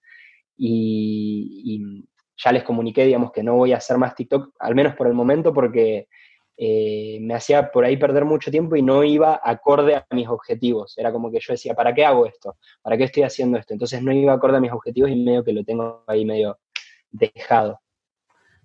y, 0.58 2.06
ya 2.38 2.52
les 2.52 2.64
comuniqué, 2.64 3.06
digamos, 3.06 3.32
que 3.32 3.44
no 3.44 3.56
voy 3.56 3.72
a 3.72 3.78
hacer 3.78 3.98
más 3.98 4.14
TikTok, 4.14 4.54
al 4.60 4.76
menos 4.76 4.96
por 4.96 5.08
el 5.08 5.14
momento, 5.14 5.54
porque 5.54 6.08
eh, 6.58 7.18
me 7.22 7.34
hacía 7.34 7.70
por 7.70 7.84
ahí 7.84 7.98
perder 7.98 8.24
mucho 8.24 8.50
tiempo 8.50 8.76
y 8.76 8.82
no 8.82 9.04
iba 9.04 9.40
acorde 9.44 9.96
a 9.96 10.06
mis 10.12 10.28
objetivos. 10.28 10.98
Era 10.98 11.12
como 11.12 11.32
que 11.32 11.40
yo 11.40 11.54
decía, 11.54 11.74
¿para 11.74 11.94
qué 11.94 12.06
hago 12.06 12.26
esto? 12.26 12.56
¿Para 12.82 12.98
qué 12.98 13.06
estoy 13.06 13.24
haciendo 13.24 13.58
esto? 13.58 13.74
Entonces 13.74 14.02
no 14.02 14.12
iba 14.12 14.34
acorde 14.34 14.58
a 14.58 14.62
mis 14.62 14.72
objetivos 14.72 15.10
y 15.10 15.16
medio 15.16 15.44
que 15.44 15.54
lo 15.54 15.64
tengo 15.64 16.04
ahí 16.08 16.26
medio 16.26 16.60
dejado. 17.12 17.82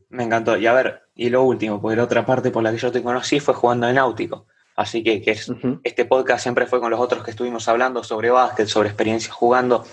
Me 0.08 0.24
encantó. 0.24 0.56
Y 0.56 0.66
a 0.66 0.72
ver, 0.72 1.02
y 1.14 1.30
lo 1.30 1.42
último, 1.42 1.80
porque 1.80 1.96
la 1.96 2.04
otra 2.04 2.24
parte 2.24 2.50
por 2.50 2.62
la 2.62 2.72
que 2.72 2.78
yo 2.78 2.92
te 2.92 3.02
conocí 3.02 3.40
fue 3.40 3.54
jugando 3.54 3.88
en 3.88 3.96
náutico. 3.96 4.46
Así 4.76 5.02
que, 5.02 5.20
que 5.20 5.36
este 5.84 6.04
podcast 6.04 6.42
siempre 6.42 6.66
fue 6.66 6.80
con 6.80 6.90
los 6.90 7.00
otros 7.00 7.22
que 7.22 7.32
estuvimos 7.32 7.68
hablando 7.68 8.02
sobre 8.02 8.30
básquet, 8.30 8.66
sobre 8.66 8.88
experiencias 8.88 9.34
jugando. 9.34 9.84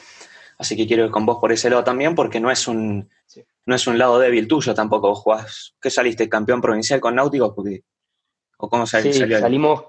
Así 0.58 0.76
que 0.76 0.88
quiero 0.88 1.06
ir 1.06 1.12
con 1.12 1.26
vos 1.26 1.38
por 1.40 1.52
ese 1.52 1.70
lado 1.70 1.84
también, 1.84 2.16
porque 2.16 2.40
no 2.40 2.50
es 2.50 2.68
un, 2.68 3.10
no 3.68 3.76
es 3.76 3.86
un 3.86 4.00
lado 4.00 4.18
débil 4.18 4.48
tuyo 4.48 4.74
tampoco. 4.74 5.14
Jugás, 5.14 5.76
¿qué 5.80 5.90
saliste? 5.90 6.28
¿Campeón 6.30 6.62
provincial 6.62 7.00
con 7.02 7.16
Náutico? 7.16 7.54
Porque, 7.54 7.82
¿O 8.58 8.70
cómo 8.70 8.88
salió? 8.88 9.12
Sí, 9.12 9.20
salimos, 9.20 9.84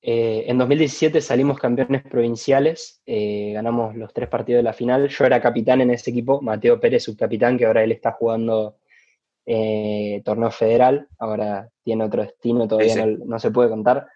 eh, 0.00 0.44
en 0.46 0.56
2017 0.56 1.20
salimos 1.20 1.58
campeones 1.58 2.04
provinciales, 2.04 3.02
eh, 3.04 3.50
ganamos 3.52 3.96
los 3.96 4.14
tres 4.14 4.28
partidos 4.28 4.60
de 4.60 4.62
la 4.62 4.72
final. 4.72 5.08
Yo 5.08 5.24
era 5.24 5.42
capitán 5.42 5.80
en 5.80 5.90
ese 5.90 6.10
equipo, 6.10 6.40
Mateo 6.40 6.78
Pérez, 6.78 7.02
subcapitán, 7.02 7.58
que 7.58 7.66
ahora 7.66 7.82
él 7.82 7.90
está 7.90 8.12
jugando 8.12 8.76
eh, 9.44 10.22
torneo 10.24 10.52
federal, 10.52 11.08
ahora 11.18 11.68
tiene 11.82 12.04
otro 12.04 12.22
destino, 12.22 12.68
todavía 12.68 13.04
No, 13.04 13.38
se 13.40 13.50
puede 13.50 13.68
contar. 13.68 14.06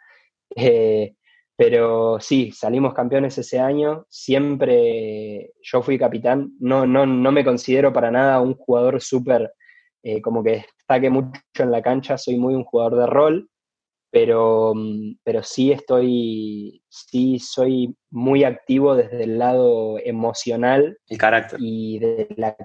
Pero 1.59 2.21
sí, 2.21 2.53
salimos 2.53 2.94
campeones 2.94 3.37
ese 3.37 3.59
año, 3.59 4.07
siempre 4.09 5.55
yo 5.61 5.83
fui 5.83 5.99
capitán, 5.99 6.53
no, 6.61 6.87
no, 6.87 7.05
no 7.05 7.33
me 7.33 7.44
considero 7.44 7.92
para 7.92 8.12
nada 8.12 8.40
un 8.40 8.55
jugador 8.55 9.03
súper, 9.03 9.53
eh, 10.05 10.23
como 10.23 10.44
que 10.44 10.66
destaque 10.77 11.11
mucho 11.11 11.40
en 11.59 11.73
la 11.73 11.83
cancha, 11.83 12.16
soy 12.16 12.37
muy 12.37 12.55
un 12.55 12.62
jugador 12.62 13.01
de 13.01 13.07
rol, 13.07 13.51
pero, 14.09 14.73
mm, 14.73 15.16
pero 15.25 15.42
sí 15.42 15.73
estoy, 15.73 16.81
sí 16.88 17.40
soy 17.40 17.92
muy 18.09 18.44
activo 18.44 18.94
desde 18.94 19.25
el 19.25 19.40
lado 19.40 19.99
emocional. 19.99 20.97
El 21.09 21.18
carácter. 21.18 21.59
Y 21.61 21.99
de 21.99 22.29
la, 22.37 22.57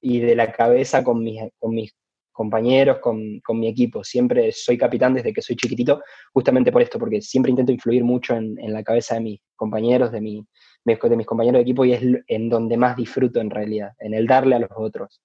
y 0.00 0.20
de 0.20 0.34
la 0.34 0.50
cabeza 0.50 1.04
con 1.04 1.22
mis, 1.22 1.42
con 1.58 1.74
mis 1.74 1.94
compañeros, 2.34 2.98
con, 2.98 3.40
mi 3.54 3.68
equipo. 3.68 4.04
Siempre 4.04 4.52
soy 4.52 4.76
capitán 4.76 5.14
desde 5.14 5.32
que 5.32 5.40
soy 5.40 5.56
chiquitito, 5.56 6.02
justamente 6.32 6.72
por 6.72 6.82
esto, 6.82 6.98
porque 6.98 7.22
siempre 7.22 7.50
intento 7.50 7.72
influir 7.72 8.04
mucho 8.04 8.34
en, 8.34 8.56
la 8.72 8.82
cabeza 8.82 9.14
de 9.14 9.20
mis 9.20 9.40
compañeros, 9.54 10.10
de, 10.12 10.20
mi, 10.20 10.44
de 10.84 11.16
mis 11.16 11.26
compañeros 11.26 11.60
de 11.60 11.62
equipo, 11.62 11.84
y 11.84 11.92
es 11.92 12.02
en 12.26 12.48
donde 12.50 12.76
más 12.76 12.96
disfruto 12.96 13.40
en 13.40 13.50
realidad, 13.50 13.92
en 14.00 14.12
el 14.12 14.26
darle 14.26 14.56
a 14.56 14.58
los 14.58 14.70
otros, 14.74 15.22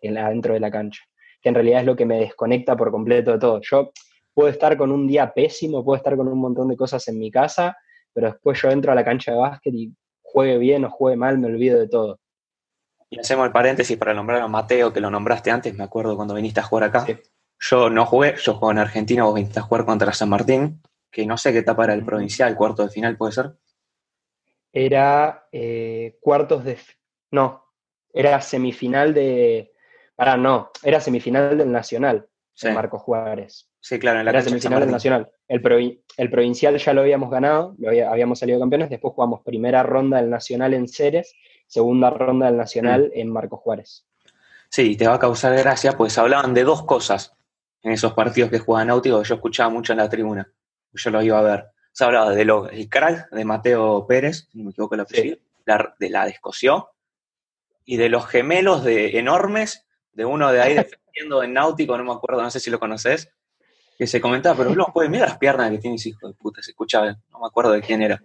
en, 0.00 0.16
adentro 0.16 0.54
de 0.54 0.60
la 0.60 0.70
cancha, 0.70 1.02
que 1.42 1.48
en 1.48 1.56
realidad 1.56 1.80
es 1.80 1.86
lo 1.86 1.96
que 1.96 2.06
me 2.06 2.20
desconecta 2.20 2.76
por 2.76 2.92
completo 2.92 3.32
de 3.32 3.38
todo. 3.38 3.60
Yo 3.62 3.90
puedo 4.32 4.48
estar 4.48 4.76
con 4.76 4.92
un 4.92 5.08
día 5.08 5.32
pésimo, 5.34 5.84
puedo 5.84 5.96
estar 5.96 6.16
con 6.16 6.28
un 6.28 6.38
montón 6.38 6.68
de 6.68 6.76
cosas 6.76 7.06
en 7.08 7.18
mi 7.18 7.30
casa, 7.30 7.76
pero 8.14 8.28
después 8.28 8.62
yo 8.62 8.70
entro 8.70 8.92
a 8.92 8.94
la 8.94 9.04
cancha 9.04 9.32
de 9.32 9.38
básquet 9.38 9.74
y 9.74 9.92
juegue 10.22 10.58
bien 10.58 10.84
o 10.84 10.90
juegue 10.90 11.16
mal, 11.16 11.38
me 11.38 11.48
olvido 11.48 11.80
de 11.80 11.88
todo. 11.88 12.20
Y 13.12 13.20
hacemos 13.20 13.44
el 13.44 13.52
paréntesis 13.52 13.98
para 13.98 14.14
nombrar 14.14 14.40
a 14.40 14.48
Mateo, 14.48 14.90
que 14.90 15.00
lo 15.00 15.10
nombraste 15.10 15.50
antes, 15.50 15.74
me 15.76 15.84
acuerdo 15.84 16.16
cuando 16.16 16.32
viniste 16.32 16.60
a 16.60 16.62
jugar 16.62 16.84
acá. 16.84 17.06
Yo 17.58 17.90
no 17.90 18.06
jugué, 18.06 18.36
yo 18.38 18.54
juego 18.54 18.72
en 18.72 18.78
Argentina, 18.78 19.24
vos 19.24 19.34
viniste 19.34 19.58
a 19.58 19.62
jugar 19.62 19.84
contra 19.84 20.14
San 20.14 20.30
Martín, 20.30 20.80
que 21.10 21.26
no 21.26 21.36
sé 21.36 21.52
qué 21.52 21.58
etapa 21.58 21.84
era 21.84 21.92
el 21.92 22.06
provincial, 22.06 22.56
cuarto 22.56 22.82
de 22.82 22.88
final, 22.88 23.18
¿puede 23.18 23.32
ser? 23.32 23.52
Era 24.72 25.46
eh, 25.52 26.16
cuartos 26.22 26.64
de... 26.64 26.78
No, 27.32 27.66
era 28.14 28.40
semifinal 28.40 29.12
de... 29.12 29.74
Para, 30.16 30.38
no, 30.38 30.70
era 30.82 30.98
semifinal 30.98 31.58
del 31.58 31.70
Nacional, 31.70 32.26
sí. 32.54 32.68
Marcos 32.70 33.02
Juárez. 33.02 33.68
Sí, 33.80 33.98
claro, 33.98 34.20
en 34.20 34.26
la 34.26 34.30
Era 34.30 34.42
semifinal 34.42 34.80
del 34.80 34.90
Nacional. 34.90 35.30
El, 35.48 36.00
el, 36.16 36.30
provincial 36.30 36.76
ya 36.78 36.92
lo 36.92 37.00
habíamos 37.00 37.30
ganado, 37.30 37.74
lo 37.78 37.88
habíamos 37.88 38.38
salido 38.38 38.60
campeones, 38.60 38.90
después 38.90 39.14
jugamos 39.14 39.40
primera 39.42 39.82
ronda 39.82 40.18
del 40.18 40.30
Nacional 40.30 40.74
en 40.74 40.88
Ceres 40.88 41.34
segunda 41.72 42.10
ronda 42.10 42.46
del 42.46 42.58
Nacional 42.58 43.10
mm. 43.14 43.18
en 43.18 43.30
Marco 43.30 43.56
Juárez. 43.56 44.04
Sí, 44.68 44.96
te 44.96 45.06
va 45.06 45.14
a 45.14 45.18
causar 45.18 45.56
gracia, 45.56 45.92
pues 45.92 46.18
hablaban 46.18 46.52
de 46.52 46.64
dos 46.64 46.82
cosas 46.84 47.34
en 47.82 47.92
esos 47.92 48.12
partidos 48.12 48.50
que 48.50 48.58
juegan 48.58 48.88
Náutico 48.88 49.22
yo 49.22 49.34
escuchaba 49.34 49.70
mucho 49.70 49.92
en 49.92 49.98
la 49.98 50.08
tribuna. 50.08 50.52
Yo 50.92 51.10
lo 51.10 51.22
iba 51.22 51.38
a 51.38 51.42
ver. 51.42 51.66
Se 51.92 52.04
hablaba 52.04 52.30
de 52.30 52.44
lo, 52.44 52.68
el 52.68 52.88
crack 52.88 53.30
de 53.30 53.44
Mateo 53.44 54.06
Pérez, 54.06 54.48
si 54.50 54.58
no 54.58 54.64
me 54.64 54.70
equivoco 54.70 54.94
el 54.94 55.00
apellido, 55.00 55.38
de 55.98 56.10
la 56.10 56.26
descoció, 56.26 56.90
y 57.84 57.96
de 57.96 58.08
los 58.08 58.26
gemelos 58.26 58.84
de 58.84 59.18
enormes, 59.18 59.86
de 60.12 60.24
uno 60.26 60.52
de 60.52 60.60
ahí 60.60 60.76
defendiendo 61.12 61.42
en 61.42 61.52
Náutico, 61.52 61.96
no 61.96 62.04
me 62.04 62.12
acuerdo, 62.12 62.42
no 62.42 62.50
sé 62.50 62.60
si 62.60 62.70
lo 62.70 62.78
conoces, 62.78 63.28
que 63.96 64.06
se 64.06 64.20
comentaba, 64.20 64.56
pero 64.56 64.74
no, 64.74 64.86
puede 64.92 65.08
mirar 65.08 65.28
las 65.28 65.38
piernas 65.38 65.70
que 65.70 65.78
tienes, 65.78 66.04
hijo 66.06 66.28
de 66.28 66.34
puta, 66.34 66.62
se 66.62 66.70
escuchaba, 66.70 67.16
no 67.30 67.40
me 67.40 67.46
acuerdo 67.46 67.72
de 67.72 67.82
quién 67.82 68.02
era. 68.02 68.22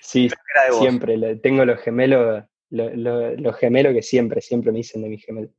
Sí, 0.00 0.30
siempre. 0.78 1.36
Tengo 1.36 1.66
los 1.66 1.80
gemelos, 1.80 2.44
los 2.70 3.56
gemelos 3.56 3.92
que 3.92 4.02
siempre, 4.02 4.40
siempre 4.40 4.72
me 4.72 4.78
dicen 4.78 5.02
de 5.02 5.08
mi 5.10 5.18
gemelo. 5.18 5.50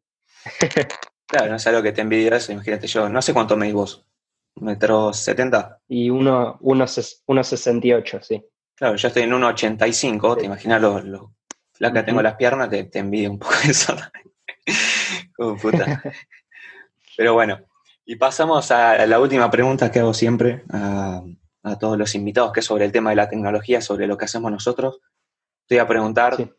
claro, 1.28 1.52
no 1.52 1.56
es 1.58 1.68
algo 1.68 1.84
que 1.84 1.92
te 1.92 2.02
envidia 2.02 2.36
eso, 2.36 2.52
imagínate 2.52 2.88
yo. 2.88 3.08
No 3.10 3.22
sé 3.22 3.32
cuánto 3.32 3.56
medís 3.56 3.76
vos. 3.76 4.08
¿Metro 4.56 5.14
70? 5.14 5.82
Y 5.90 6.10
uno, 6.10 6.58
uno, 6.62 6.88
68, 6.88 8.20
sí. 8.24 8.44
Claro, 8.74 8.96
yo 8.96 9.08
estoy 9.08 9.24
en 9.24 9.32
1,85, 9.34 10.38
te 10.38 10.46
imaginas 10.46 10.82
lo, 10.82 11.00
lo 11.00 11.94
que 11.94 12.04
tengo 12.04 12.22
las 12.22 12.36
piernas, 12.36 12.70
te, 12.70 12.86
te 12.86 13.00
envidio 13.00 13.32
un 13.32 13.40
poco 13.40 13.54
eso. 13.70 13.96
Como 15.36 15.58
puta. 15.58 16.02
Pero 17.18 17.34
bueno, 17.34 17.60
y 18.06 18.16
pasamos 18.16 18.72
a 18.72 19.06
la 19.06 19.20
última 19.20 19.52
pregunta 19.52 19.92
que 19.92 20.00
hago 20.00 20.14
siempre 20.14 20.64
a, 20.70 21.22
todos 21.80 21.98
los 21.98 22.16
invitados, 22.16 22.52
que 22.52 22.62
es 22.62 22.66
sobre 22.66 22.86
el 22.86 22.92
tema 22.92 23.12
de 23.12 23.18
la 23.18 23.30
tecnología, 23.30 23.82
sobre 23.82 24.08
lo 24.08 24.18
que 24.18 24.26
hacemos 24.26 24.52
nosotros. 24.52 25.02
Te 25.68 25.76
voy 25.76 25.80
a 25.80 25.88
preguntar 25.88 26.56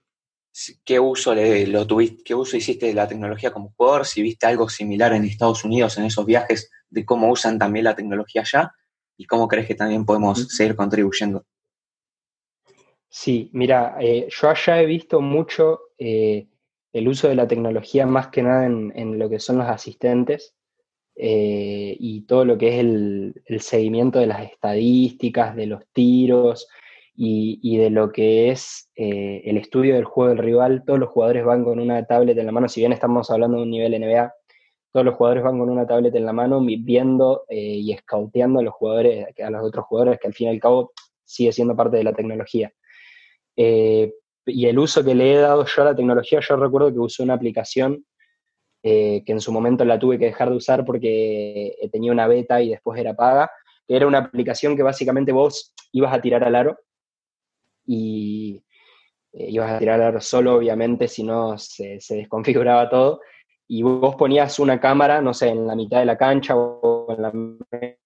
qué 0.84 1.00
uso 1.00 1.34
le, 1.34 1.66
lo 1.66 1.86
tuviste, 1.86 2.22
qué 2.22 2.34
uso 2.34 2.56
hiciste 2.56 2.86
de 2.86 2.94
la 2.94 3.08
tecnología 3.08 3.50
como 3.50 3.72
jugador, 3.76 4.06
si 4.06 4.22
viste 4.22 4.46
algo 4.46 4.68
similar 4.68 5.12
en 5.12 5.24
Estados 5.24 5.64
Unidos 5.64 5.98
en 5.98 6.04
esos 6.04 6.24
viajes, 6.24 6.70
de 6.88 7.04
cómo 7.04 7.30
usan 7.30 7.58
también 7.58 7.84
la 7.84 7.96
tecnología 7.96 8.42
allá 8.42 8.72
y 9.16 9.24
cómo 9.24 9.48
crees 9.48 9.66
que 9.66 9.74
también 9.74 10.04
podemos 10.04 10.46
seguir 10.54 10.76
contribuyendo. 10.76 11.44
Sí, 13.08 13.50
mira, 13.52 13.96
eh, 14.00 14.28
yo 14.30 14.48
allá 14.48 14.80
he 14.80 14.86
visto 14.86 15.20
mucho 15.20 15.80
eh, 15.98 16.46
el 16.92 17.09
uso 17.09 17.29
de 17.29 17.35
la 17.35 17.46
tecnología 17.46 18.07
más 18.07 18.29
que 18.29 18.42
nada 18.42 18.66
en, 18.66 19.18
lo 19.18 19.29
que 19.29 19.38
son 19.38 19.59
los 19.59 19.68
asistentes 19.68 20.55
eh, 21.16 21.96
y 21.98 22.22
todo 22.22 22.44
lo 22.44 22.59
que 22.59 22.68
es 22.68 22.79
el, 22.81 23.61
seguimiento 23.61 24.18
de 24.18 24.26
las 24.26 24.42
estadísticas, 24.42 25.55
de 25.55 25.66
los 25.66 25.83
tiros 25.92 26.68
y, 27.14 27.76
de 27.76 27.90
lo 27.90 28.11
que 28.11 28.50
es 28.50 28.90
eh, 28.96 29.42
el 29.44 29.59
estudio 29.59 29.94
del 29.94 30.05
juego 30.05 30.31
del 30.31 30.38
rival. 30.38 30.83
Todos 30.85 30.98
los 30.98 31.11
jugadores 31.11 31.44
van 31.44 31.64
con 31.64 31.79
una 31.79 32.05
tablet 32.07 32.37
en 32.38 32.46
la 32.46 32.53
mano, 32.53 32.68
si 32.68 32.81
bien 32.81 32.92
estamos 32.92 33.31
hablando 33.31 33.59
de 33.59 33.64
un 33.64 33.70
nivel 33.70 34.00
NBA, 34.00 34.33
todos 34.92 35.07
los 35.07 35.14
jugadores 35.14 35.44
van 35.44 35.59
con 35.59 35.70
una 35.70 35.87
tablet 35.87 36.14
en 36.16 36.24
la 36.24 36.33
mano 36.33 36.61
viendo 36.61 37.44
eh, 37.48 37.76
y 37.76 37.96
scouteando 37.98 38.59
a 38.59 38.62
los 38.62 38.74
jugadores, 38.74 39.29
a 39.38 39.50
los 39.50 39.62
otros 39.62 39.85
jugadores, 39.87 40.18
que 40.18 40.26
al 40.26 40.35
fin 40.35 40.48
y 40.48 40.50
al 40.50 40.61
cabo 40.61 40.92
sigue 41.22 41.53
siendo 41.53 41.76
parte 41.76 41.98
de 41.98 42.05
la 42.05 42.12
tecnología 42.12 42.72
y 44.46 44.66
el 44.66 44.79
uso 44.79 45.05
que 45.05 45.14
le 45.14 45.35
he 45.35 45.37
dado 45.38 45.64
yo 45.64 45.83
a 45.83 45.87
la 45.87 45.94
tecnología, 45.94 46.40
yo 46.40 46.57
recuerdo 46.57 46.92
que 46.92 46.98
usé 46.98 47.22
una 47.22 47.35
aplicación 47.35 48.05
eh, 48.83 49.22
que 49.26 49.33
en 49.33 49.40
su 49.40 49.53
momento 49.53 49.85
la 49.85 49.98
tuve 49.98 50.18
que 50.18 50.26
dejar 50.26 50.48
de 50.50 50.57
usar 50.57 50.85
porque 50.85 51.76
tenía 51.92 52.12
una 52.12 52.26
beta 52.26 52.62
y 52.62 52.70
después 52.70 52.98
era 52.98 53.14
paga, 53.14 53.50
que 53.87 53.94
era 53.94 54.07
una 54.07 54.18
aplicación 54.18 54.76
que 54.76 54.83
básicamente 54.83 55.33
vos 55.33 55.74
ibas 55.92 56.14
a 56.14 56.20
tirar 56.20 56.44
al 56.44 56.55
aro 56.55 56.79
y 57.85 58.62
eh, 59.33 59.50
ibas 59.50 59.72
a 59.72 59.79
tirar 59.79 60.00
al 60.00 60.09
aro 60.09 60.20
solo, 60.20 60.55
obviamente, 60.55 61.09
si 61.09 61.22
no 61.22 61.59
se, 61.59 62.00
se, 62.00 62.16
desconfiguraba 62.16 62.88
todo, 62.88 63.20
y 63.68 63.83
vos 63.83 64.16
ponías 64.16 64.59
una 64.59 64.81
cámara, 64.81 65.20
no 65.20 65.35
sé, 65.35 65.48
en 65.48 65.66
la 65.66 65.76
mitad 65.76 66.00
de 66.00 66.07
la 66.07 66.16
cancha 66.16 66.57
o 66.57 67.12
en 67.12 67.22
la 67.22 67.33
mesa 67.33 67.96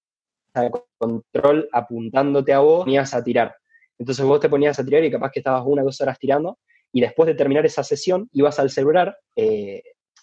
de 0.57 0.71
control 0.99 1.69
apuntándote 1.73 2.53
a 2.53 2.59
vos, 2.59 2.87
ibas 2.87 3.15
a 3.15 3.25
tirar. 3.25 3.57
Entonces 3.99 4.25
vos 4.25 4.41
te 4.41 4.49
ponías 4.49 4.79
a 4.79 4.85
tirar 4.85 5.05
y 5.05 5.11
capaz 5.11 5.31
que 5.31 5.41
estabas 5.41 5.63
una 5.67 5.83
o 5.83 5.85
dos 5.85 6.01
horas 6.01 6.19
tirando 6.19 6.59
y 6.93 7.01
después 7.01 7.27
de 7.27 7.35
terminar 7.35 7.67
esa 7.67 7.83
sesión 7.83 8.29
ibas 8.33 8.59
al 8.59 8.71
celular, 8.71 9.17
eh, 9.37 9.83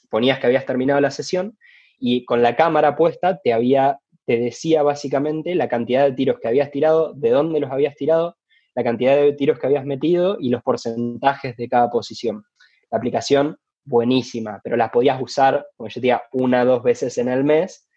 ponías 0.10 0.40
que 0.40 0.48
habías 0.48 0.66
terminado 0.66 1.00
la 1.02 1.12
sesión 1.12 1.58
y 2.00 2.26
con 2.26 2.42
la 2.42 2.56
cámara 2.56 2.96
puesta 2.96 3.40
te, 3.44 3.54
había, 3.54 4.00
te 4.26 4.38
decía 4.38 4.84
básicamente 4.84 5.56
la 5.56 5.70
cantidad 5.70 6.06
de 6.06 6.14
tiros 6.14 6.40
que 6.40 6.48
habías 6.48 6.72
tirado, 6.72 7.14
de 7.14 7.30
dónde 7.30 7.60
los 7.60 7.72
habías 7.72 7.96
tirado, 7.96 8.38
la 8.74 8.84
cantidad 8.84 9.16
de 9.16 9.34
tiros 9.34 9.60
que 9.60 9.68
habías 9.68 9.86
metido 9.86 10.38
y 10.40 10.50
los 10.50 10.64
porcentajes 10.64 11.58
de 11.58 11.68
cada 11.68 11.90
posición. 11.90 12.44
La 12.90 12.98
aplicación 12.98 13.58
buenísima, 13.84 14.62
pero 14.64 14.78
la 14.78 14.92
podías 14.92 15.22
usar, 15.22 15.66
como 15.76 15.90
yo 15.90 16.02
decía, 16.02 16.22
una 16.32 16.64
o 16.64 16.66
dos 16.66 16.84
veces 16.84 17.18
en 17.18 17.28
el 17.28 17.44
mes 17.44 17.88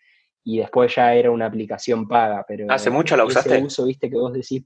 y 0.45 0.59
después 0.59 0.95
ya 0.95 1.15
era 1.15 1.31
una 1.31 1.47
aplicación 1.47 2.07
paga. 2.07 2.45
Pero 2.47 2.67
¿Hace 2.71 2.91
mucho 2.91 3.17
la 3.17 3.25
usaste? 3.25 3.57
Ese 3.57 3.65
uso, 3.65 3.87
viste, 3.87 4.11
que 4.11 4.17
vos 4.17 4.33
decís, 4.33 4.65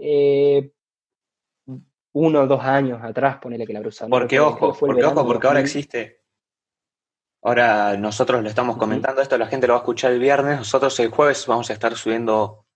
eh, 0.00 0.72
uno 2.12 2.40
o 2.40 2.46
dos 2.46 2.62
años 2.62 3.00
atrás, 3.02 3.38
ponele 3.38 3.66
que 3.66 3.72
la 3.72 3.80
brusa. 3.80 4.08
Porque 4.08 4.40
ojo, 4.40 4.74
porque 4.78 5.04
ojo, 5.04 5.26
porque 5.26 5.46
ahora 5.46 5.60
existe. 5.60 6.20
Ahora 7.42 7.96
nosotros 7.96 8.42
lo 8.42 8.48
estamos 8.48 8.76
comentando, 8.76 9.22
esto 9.22 9.38
la 9.38 9.46
gente 9.46 9.66
lo 9.66 9.72
va 9.74 9.78
a 9.78 9.82
escuchar 9.82 10.12
el 10.12 10.18
viernes, 10.18 10.58
nosotros 10.58 10.98
el 11.00 11.08
jueves 11.08 11.46
vamos 11.46 11.70
a 11.70 11.72
estar 11.72 11.96
subiendo 11.96 12.66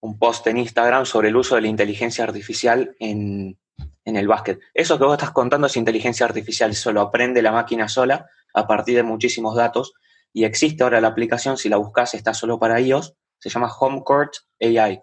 un 0.00 0.18
post 0.18 0.46
en 0.46 0.58
Instagram 0.58 1.06
sobre 1.06 1.28
el 1.28 1.36
uso 1.36 1.56
de 1.56 1.62
la 1.62 1.68
inteligencia 1.68 2.22
artificial 2.22 2.94
en, 3.00 3.58
en 4.04 4.16
el 4.16 4.28
básquet. 4.28 4.60
Eso 4.74 4.98
que 4.98 5.04
vos 5.04 5.14
estás 5.14 5.32
contando 5.32 5.66
es 5.66 5.76
inteligencia 5.76 6.24
artificial, 6.24 6.70
eso 6.70 6.92
lo 6.92 7.00
aprende 7.00 7.42
la 7.42 7.50
máquina 7.50 7.88
sola 7.88 8.30
a 8.54 8.66
partir 8.66 8.94
de 8.94 9.02
muchísimos 9.02 9.56
datos 9.56 9.94
y 10.32 10.44
existe 10.44 10.84
ahora 10.84 11.00
la 11.00 11.08
aplicación, 11.08 11.56
si 11.56 11.68
la 11.68 11.78
buscas 11.78 12.14
está 12.14 12.32
solo 12.32 12.58
para 12.60 12.80
iOS, 12.80 13.16
se 13.38 13.48
llama 13.48 13.72
HomeCourt 13.72 14.34
AI 14.60 15.02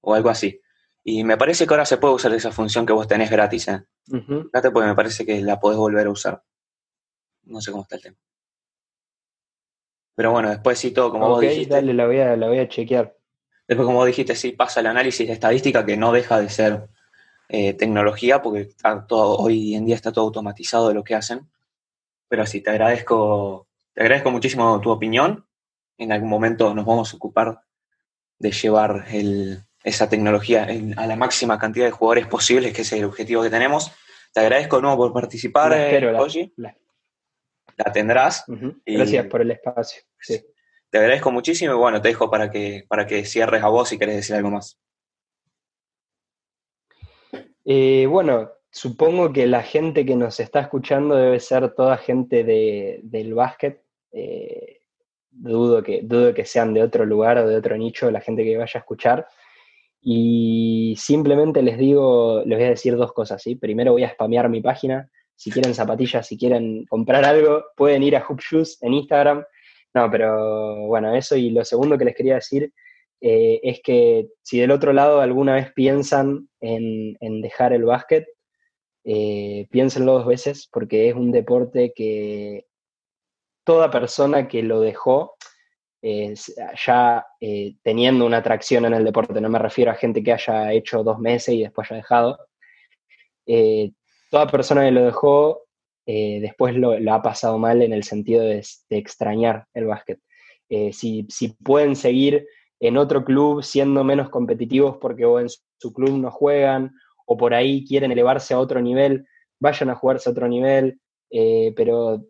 o 0.00 0.14
algo 0.14 0.30
así. 0.30 0.60
Y 1.08 1.22
me 1.22 1.36
parece 1.36 1.68
que 1.68 1.72
ahora 1.72 1.86
se 1.86 1.98
puede 1.98 2.14
usar 2.14 2.34
esa 2.34 2.50
función 2.50 2.84
que 2.84 2.92
vos 2.92 3.06
tenés 3.06 3.30
gratis, 3.30 3.68
¿eh? 3.68 3.84
porque 4.10 4.88
me 4.88 4.94
parece 4.96 5.24
que 5.24 5.40
la 5.40 5.60
podés 5.60 5.78
volver 5.78 6.08
a 6.08 6.10
usar. 6.10 6.42
No 7.44 7.60
sé 7.60 7.70
cómo 7.70 7.84
está 7.84 7.94
el 7.94 8.02
tema. 8.02 8.16
Pero 10.16 10.32
bueno, 10.32 10.50
después 10.50 10.76
sí 10.80 10.90
todo, 10.90 11.12
como 11.12 11.28
vos 11.28 11.40
dijiste. 11.40 11.72
Dale, 11.72 11.94
la 11.94 12.06
voy, 12.06 12.18
a, 12.18 12.36
la 12.36 12.48
voy 12.48 12.58
a 12.58 12.66
chequear. 12.66 13.16
Después, 13.68 13.86
como 13.86 13.98
vos 13.98 14.06
dijiste, 14.08 14.34
sí 14.34 14.50
pasa 14.50 14.80
el 14.80 14.86
análisis 14.86 15.28
de 15.28 15.34
estadística 15.34 15.86
que 15.86 15.96
no 15.96 16.10
deja 16.10 16.40
de 16.40 16.48
ser 16.48 16.88
eh, 17.48 17.74
tecnología, 17.74 18.42
porque 18.42 18.62
está 18.62 19.06
todo, 19.06 19.36
hoy 19.36 19.76
en 19.76 19.86
día 19.86 19.94
está 19.94 20.10
todo 20.10 20.24
automatizado 20.24 20.88
de 20.88 20.94
lo 20.94 21.04
que 21.04 21.14
hacen. 21.14 21.48
Pero 22.26 22.46
sí, 22.46 22.62
te 22.62 22.70
agradezco, 22.70 23.68
te 23.94 24.00
agradezco 24.00 24.32
muchísimo 24.32 24.80
tu 24.80 24.90
opinión. 24.90 25.46
En 25.98 26.10
algún 26.10 26.30
momento 26.30 26.74
nos 26.74 26.84
vamos 26.84 27.12
a 27.12 27.16
ocupar 27.16 27.60
de 28.40 28.50
llevar 28.50 29.04
el, 29.12 29.65
esa 29.86 30.08
tecnología 30.08 30.66
a 30.96 31.06
la 31.06 31.14
máxima 31.14 31.58
cantidad 31.58 31.86
de 31.86 31.92
jugadores 31.92 32.26
posibles, 32.26 32.74
que 32.74 32.82
es 32.82 32.92
el 32.92 33.04
objetivo 33.04 33.44
que 33.44 33.50
tenemos. 33.50 33.92
Te 34.34 34.40
agradezco 34.40 34.76
de 34.76 34.82
nuevo 34.82 34.96
por 34.96 35.12
participar, 35.12 35.72
eh, 35.74 36.00
la, 36.56 37.92
tendrás. 37.92 38.44
Gracias 38.84 39.26
por 39.26 39.42
el 39.42 39.52
espacio. 39.52 40.02
Te 40.90 40.98
agradezco 40.98 41.30
muchísimo 41.30 41.72
y 41.72 41.76
bueno, 41.76 42.02
te 42.02 42.08
dejo 42.08 42.28
para 42.28 42.50
que, 42.50 42.84
para 42.88 43.06
que 43.06 43.24
cierres 43.24 43.62
a 43.62 43.68
vos 43.68 43.88
si 43.88 43.96
querés 43.96 44.16
decir 44.16 44.34
algo 44.34 44.50
más. 44.50 44.76
Eh, 47.64 48.06
bueno, 48.08 48.50
supongo 48.68 49.32
que 49.32 49.46
la 49.46 49.62
gente 49.62 50.04
que 50.04 50.16
nos 50.16 50.40
está 50.40 50.60
escuchando 50.60 51.14
debe 51.14 51.38
ser 51.38 51.72
toda 51.74 51.96
gente 51.96 52.42
del 52.42 53.34
básquet. 53.34 53.80
Eh, 54.10 54.80
dudo, 55.30 55.80
que, 55.80 56.00
dudo 56.02 56.34
que 56.34 56.44
sean 56.44 56.74
de 56.74 56.82
otro 56.82 57.04
lugar 57.04 57.38
o 57.38 57.46
de 57.46 57.54
otro 57.54 57.76
nicho 57.76 58.10
la 58.10 58.20
gente 58.20 58.42
que 58.42 58.56
vaya 58.56 58.72
a 58.74 58.80
escuchar. 58.80 59.28
Y 60.08 60.94
simplemente 60.96 61.62
les 61.62 61.78
digo, 61.78 62.44
les 62.46 62.56
voy 62.56 62.66
a 62.68 62.70
decir 62.70 62.94
dos 62.94 63.12
cosas, 63.12 63.42
¿sí? 63.42 63.56
Primero 63.56 63.90
voy 63.90 64.04
a 64.04 64.10
spamear 64.10 64.48
mi 64.48 64.60
página. 64.60 65.10
Si 65.34 65.50
quieren 65.50 65.74
zapatillas, 65.74 66.24
si 66.28 66.38
quieren 66.38 66.86
comprar 66.86 67.24
algo, 67.24 67.64
pueden 67.76 68.04
ir 68.04 68.14
a 68.14 68.24
Hoop 68.24 68.40
Shoes 68.40 68.80
en 68.82 68.94
Instagram. 68.94 69.44
No, 69.94 70.08
pero 70.08 70.86
bueno, 70.86 71.12
eso. 71.12 71.34
Y 71.34 71.50
lo 71.50 71.64
segundo 71.64 71.98
que 71.98 72.04
les 72.04 72.14
quería 72.14 72.36
decir 72.36 72.72
eh, 73.20 73.58
es 73.64 73.80
que 73.82 74.28
si 74.42 74.60
del 74.60 74.70
otro 74.70 74.92
lado 74.92 75.20
alguna 75.20 75.56
vez 75.56 75.72
piensan 75.72 76.48
en, 76.60 77.40
dejar 77.40 77.72
el 77.72 77.82
básquet, 77.82 78.28
eh, 79.02 79.66
piénsenlo 79.72 80.12
dos 80.12 80.26
veces 80.26 80.68
porque 80.70 81.08
es 81.08 81.16
un 81.16 81.32
deporte 81.32 81.92
que 81.96 82.66
toda 83.64 83.90
persona 83.90 84.46
que 84.46 84.62
lo 84.62 84.80
dejó 84.80 85.34
ya 86.86 87.26
eh, 87.40 87.76
teniendo 87.82 88.26
una 88.26 88.38
atracción 88.38 88.84
en 88.84 88.94
el 88.94 89.04
deporte, 89.04 89.40
no 89.40 89.48
me 89.48 89.58
refiero 89.58 89.90
a 89.90 89.94
gente 89.94 90.22
que 90.22 90.32
haya 90.32 90.72
hecho 90.72 91.02
dos 91.02 91.18
meses 91.18 91.54
y 91.54 91.62
después 91.62 91.90
haya 91.90 91.98
dejado. 91.98 92.38
Eh, 93.46 93.92
toda 94.30 94.46
persona 94.46 94.84
que 94.84 94.90
lo 94.92 95.04
dejó 95.04 95.62
eh, 96.06 96.38
después 96.40 96.76
lo, 96.76 96.92
ha 97.12 97.22
pasado 97.22 97.58
mal 97.58 97.82
en 97.82 97.92
el 97.92 98.04
sentido 98.04 98.44
de, 98.44 98.64
extrañar 98.90 99.66
el 99.74 99.86
básquet. 99.86 100.20
Si, 100.92 101.26
si, 101.28 101.48
pueden 101.62 101.94
seguir 101.94 102.46
en 102.80 102.96
otro 102.96 103.24
club 103.24 103.62
siendo 103.62 104.02
menos 104.02 104.30
competitivos 104.30 104.98
porque 105.00 105.24
o 105.24 105.38
en 105.38 105.48
su 105.48 105.92
club 105.92 106.18
no 106.18 106.30
juegan 106.30 106.92
o 107.24 107.36
por 107.36 107.54
ahí 107.54 107.84
quieren 107.84 108.10
elevarse 108.12 108.54
a 108.54 108.58
otro 108.58 108.80
nivel, 108.80 109.26
vayan 109.60 109.90
a 109.90 109.94
jugarse 109.94 110.28
a 110.28 110.32
otro 110.32 110.48
nivel, 110.48 111.00
pero 111.76 112.24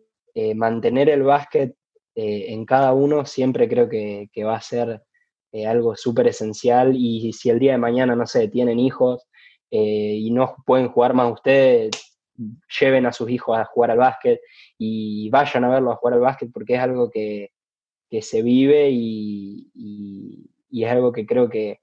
mantener 0.55 1.09
el 1.09 1.23
básquet 1.23 1.76
eh, 2.19 2.51
en 2.51 2.65
cada 2.65 2.93
uno 2.93 3.25
siempre 3.25 3.69
creo 3.69 3.87
que, 3.87 4.27
va 4.43 4.55
a 4.55 4.61
ser 4.61 5.03
eh, 5.51 5.67
algo 5.67 5.95
súper 5.95 6.25
esencial 6.25 6.95
y 6.95 7.31
si 7.31 7.51
el 7.51 7.59
día 7.59 7.73
de 7.73 7.77
mañana, 7.77 8.15
no 8.15 8.25
sé, 8.25 8.47
tienen 8.47 8.79
hijos 8.79 9.27
eh, 9.69 10.15
y 10.19 10.31
no 10.31 10.55
pueden 10.65 10.87
jugar 10.87 11.13
más 11.13 11.31
ustedes, 11.31 11.91
lleven 12.79 13.05
a 13.05 13.13
sus 13.13 13.29
hijos 13.29 13.55
a 13.55 13.65
jugar 13.65 13.91
al 13.91 13.99
básquet 13.99 14.41
y 14.79 15.29
vayan 15.29 15.65
a 15.65 15.69
verlo 15.69 15.91
a 15.91 15.97
jugar 15.97 16.15
al 16.15 16.21
básquet 16.21 16.49
porque 16.51 16.73
es 16.73 16.79
algo 16.79 17.11
que, 17.11 17.51
se 18.19 18.41
vive 18.41 18.89
y, 18.89 19.69
es 20.71 20.89
algo 20.89 21.11
que 21.11 21.27
creo 21.27 21.49
que, 21.49 21.81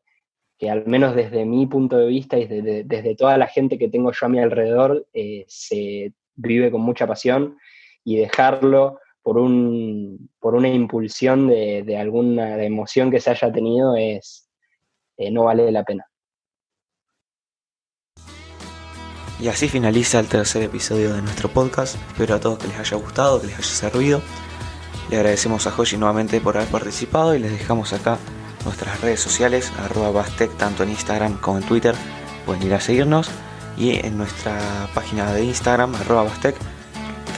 que 0.59 0.69
al 0.69 0.85
menos 0.85 1.15
desde 1.15 1.45
mi 1.45 1.69
punto 1.69 1.97
de 1.97 2.09
vista 2.09 2.39
y 2.39 2.47
desde, 2.47 3.15
toda 3.15 3.39
la 3.39 3.47
gente 3.47 3.79
que 3.79 3.89
tengo 3.89 4.11
yo 4.11 4.27
a 4.27 4.29
mi 4.29 4.41
alrededor, 4.41 5.07
se 5.47 6.13
vive 6.35 6.73
con 6.73 6.81
mucha 6.81 7.07
pasión. 7.07 7.57
Y 8.07 8.17
dejarlo 8.17 8.99
por, 9.25 9.39
un, 9.39 10.31
por 10.39 10.55
una 10.55 10.69
impulsión 10.69 11.49
de, 11.49 11.97
alguna 11.99 12.63
emoción 12.63 13.11
que 13.11 13.21
se 13.21 13.31
haya 13.31 13.51
tenido 13.51 13.97
es, 13.97 14.51
eh, 15.17 15.31
no 15.31 15.45
vale 15.45 15.73
la 15.73 15.83
pena. 15.83 16.07
Y 19.41 19.49
así 19.49 19.67
finaliza 19.67 20.21
el 20.21 20.29
tercer 20.29 20.63
episodio 20.63 21.15
de 21.15 21.23
nuestro 21.23 21.49
podcast. 21.49 21.97
Espero 22.09 22.35
a 22.35 22.41
todos 22.41 22.59
que 22.59 22.69
les 22.69 22.79
haya 22.79 22.97
gustado, 22.99 23.41
que 23.41 23.47
les 23.47 23.57
haya 23.57 23.65
servido. 23.65 24.21
Le 25.11 25.17
agradecemos 25.17 25.67
a 25.67 25.75
Hoshi 25.75 25.97
nuevamente 25.97 26.41
por 26.41 26.57
haber 26.57 26.69
participado 26.69 27.35
y 27.35 27.39
les 27.39 27.51
dejamos 27.51 27.95
acá 27.95 28.19
nuestras 28.65 29.01
redes 29.01 29.21
sociales, 29.21 29.73
arroba 29.79 30.11
Bastec, 30.11 30.55
tanto 30.59 30.83
en 30.83 30.91
Instagram 30.91 31.41
como 31.41 31.59
en 31.59 31.65
Twitter. 31.65 31.95
Pueden 32.45 32.63
ir 32.63 32.75
a 32.75 32.81
seguirnos. 32.81 33.31
Y 33.79 34.07
en 34.07 34.19
nuestra 34.19 34.89
página 34.95 35.33
de 35.33 35.45
Instagram, 35.45 35.95
arroba 35.95 36.25
Bastec, 36.25 36.57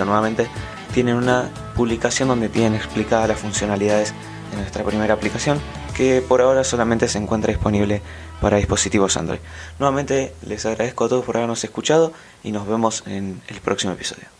nuevamente, 0.04 0.48
tienen 0.92 1.16
una 1.16 1.50
publicación 1.76 2.28
donde 2.28 2.48
tienen 2.48 2.74
explicadas 2.74 3.28
las 3.28 3.38
funcionalidades 3.38 4.14
de 4.50 4.56
nuestra 4.56 4.84
primera 4.84 5.14
aplicación, 5.14 5.60
que 5.94 6.22
por 6.26 6.40
ahora 6.40 6.64
solamente 6.64 7.08
se 7.08 7.18
encuentra 7.18 7.52
disponible 7.52 8.02
para 8.40 8.56
dispositivos 8.56 9.16
Android. 9.16 9.40
Nuevamente 9.78 10.34
les 10.46 10.64
agradezco 10.66 11.04
a 11.04 11.08
todos 11.08 11.24
por 11.24 11.36
habernos 11.36 11.62
escuchado 11.64 12.12
y 12.42 12.52
nos 12.52 12.66
vemos 12.66 13.02
en 13.06 13.40
el 13.48 13.60
próximo 13.60 13.92
episodio. 13.92 14.36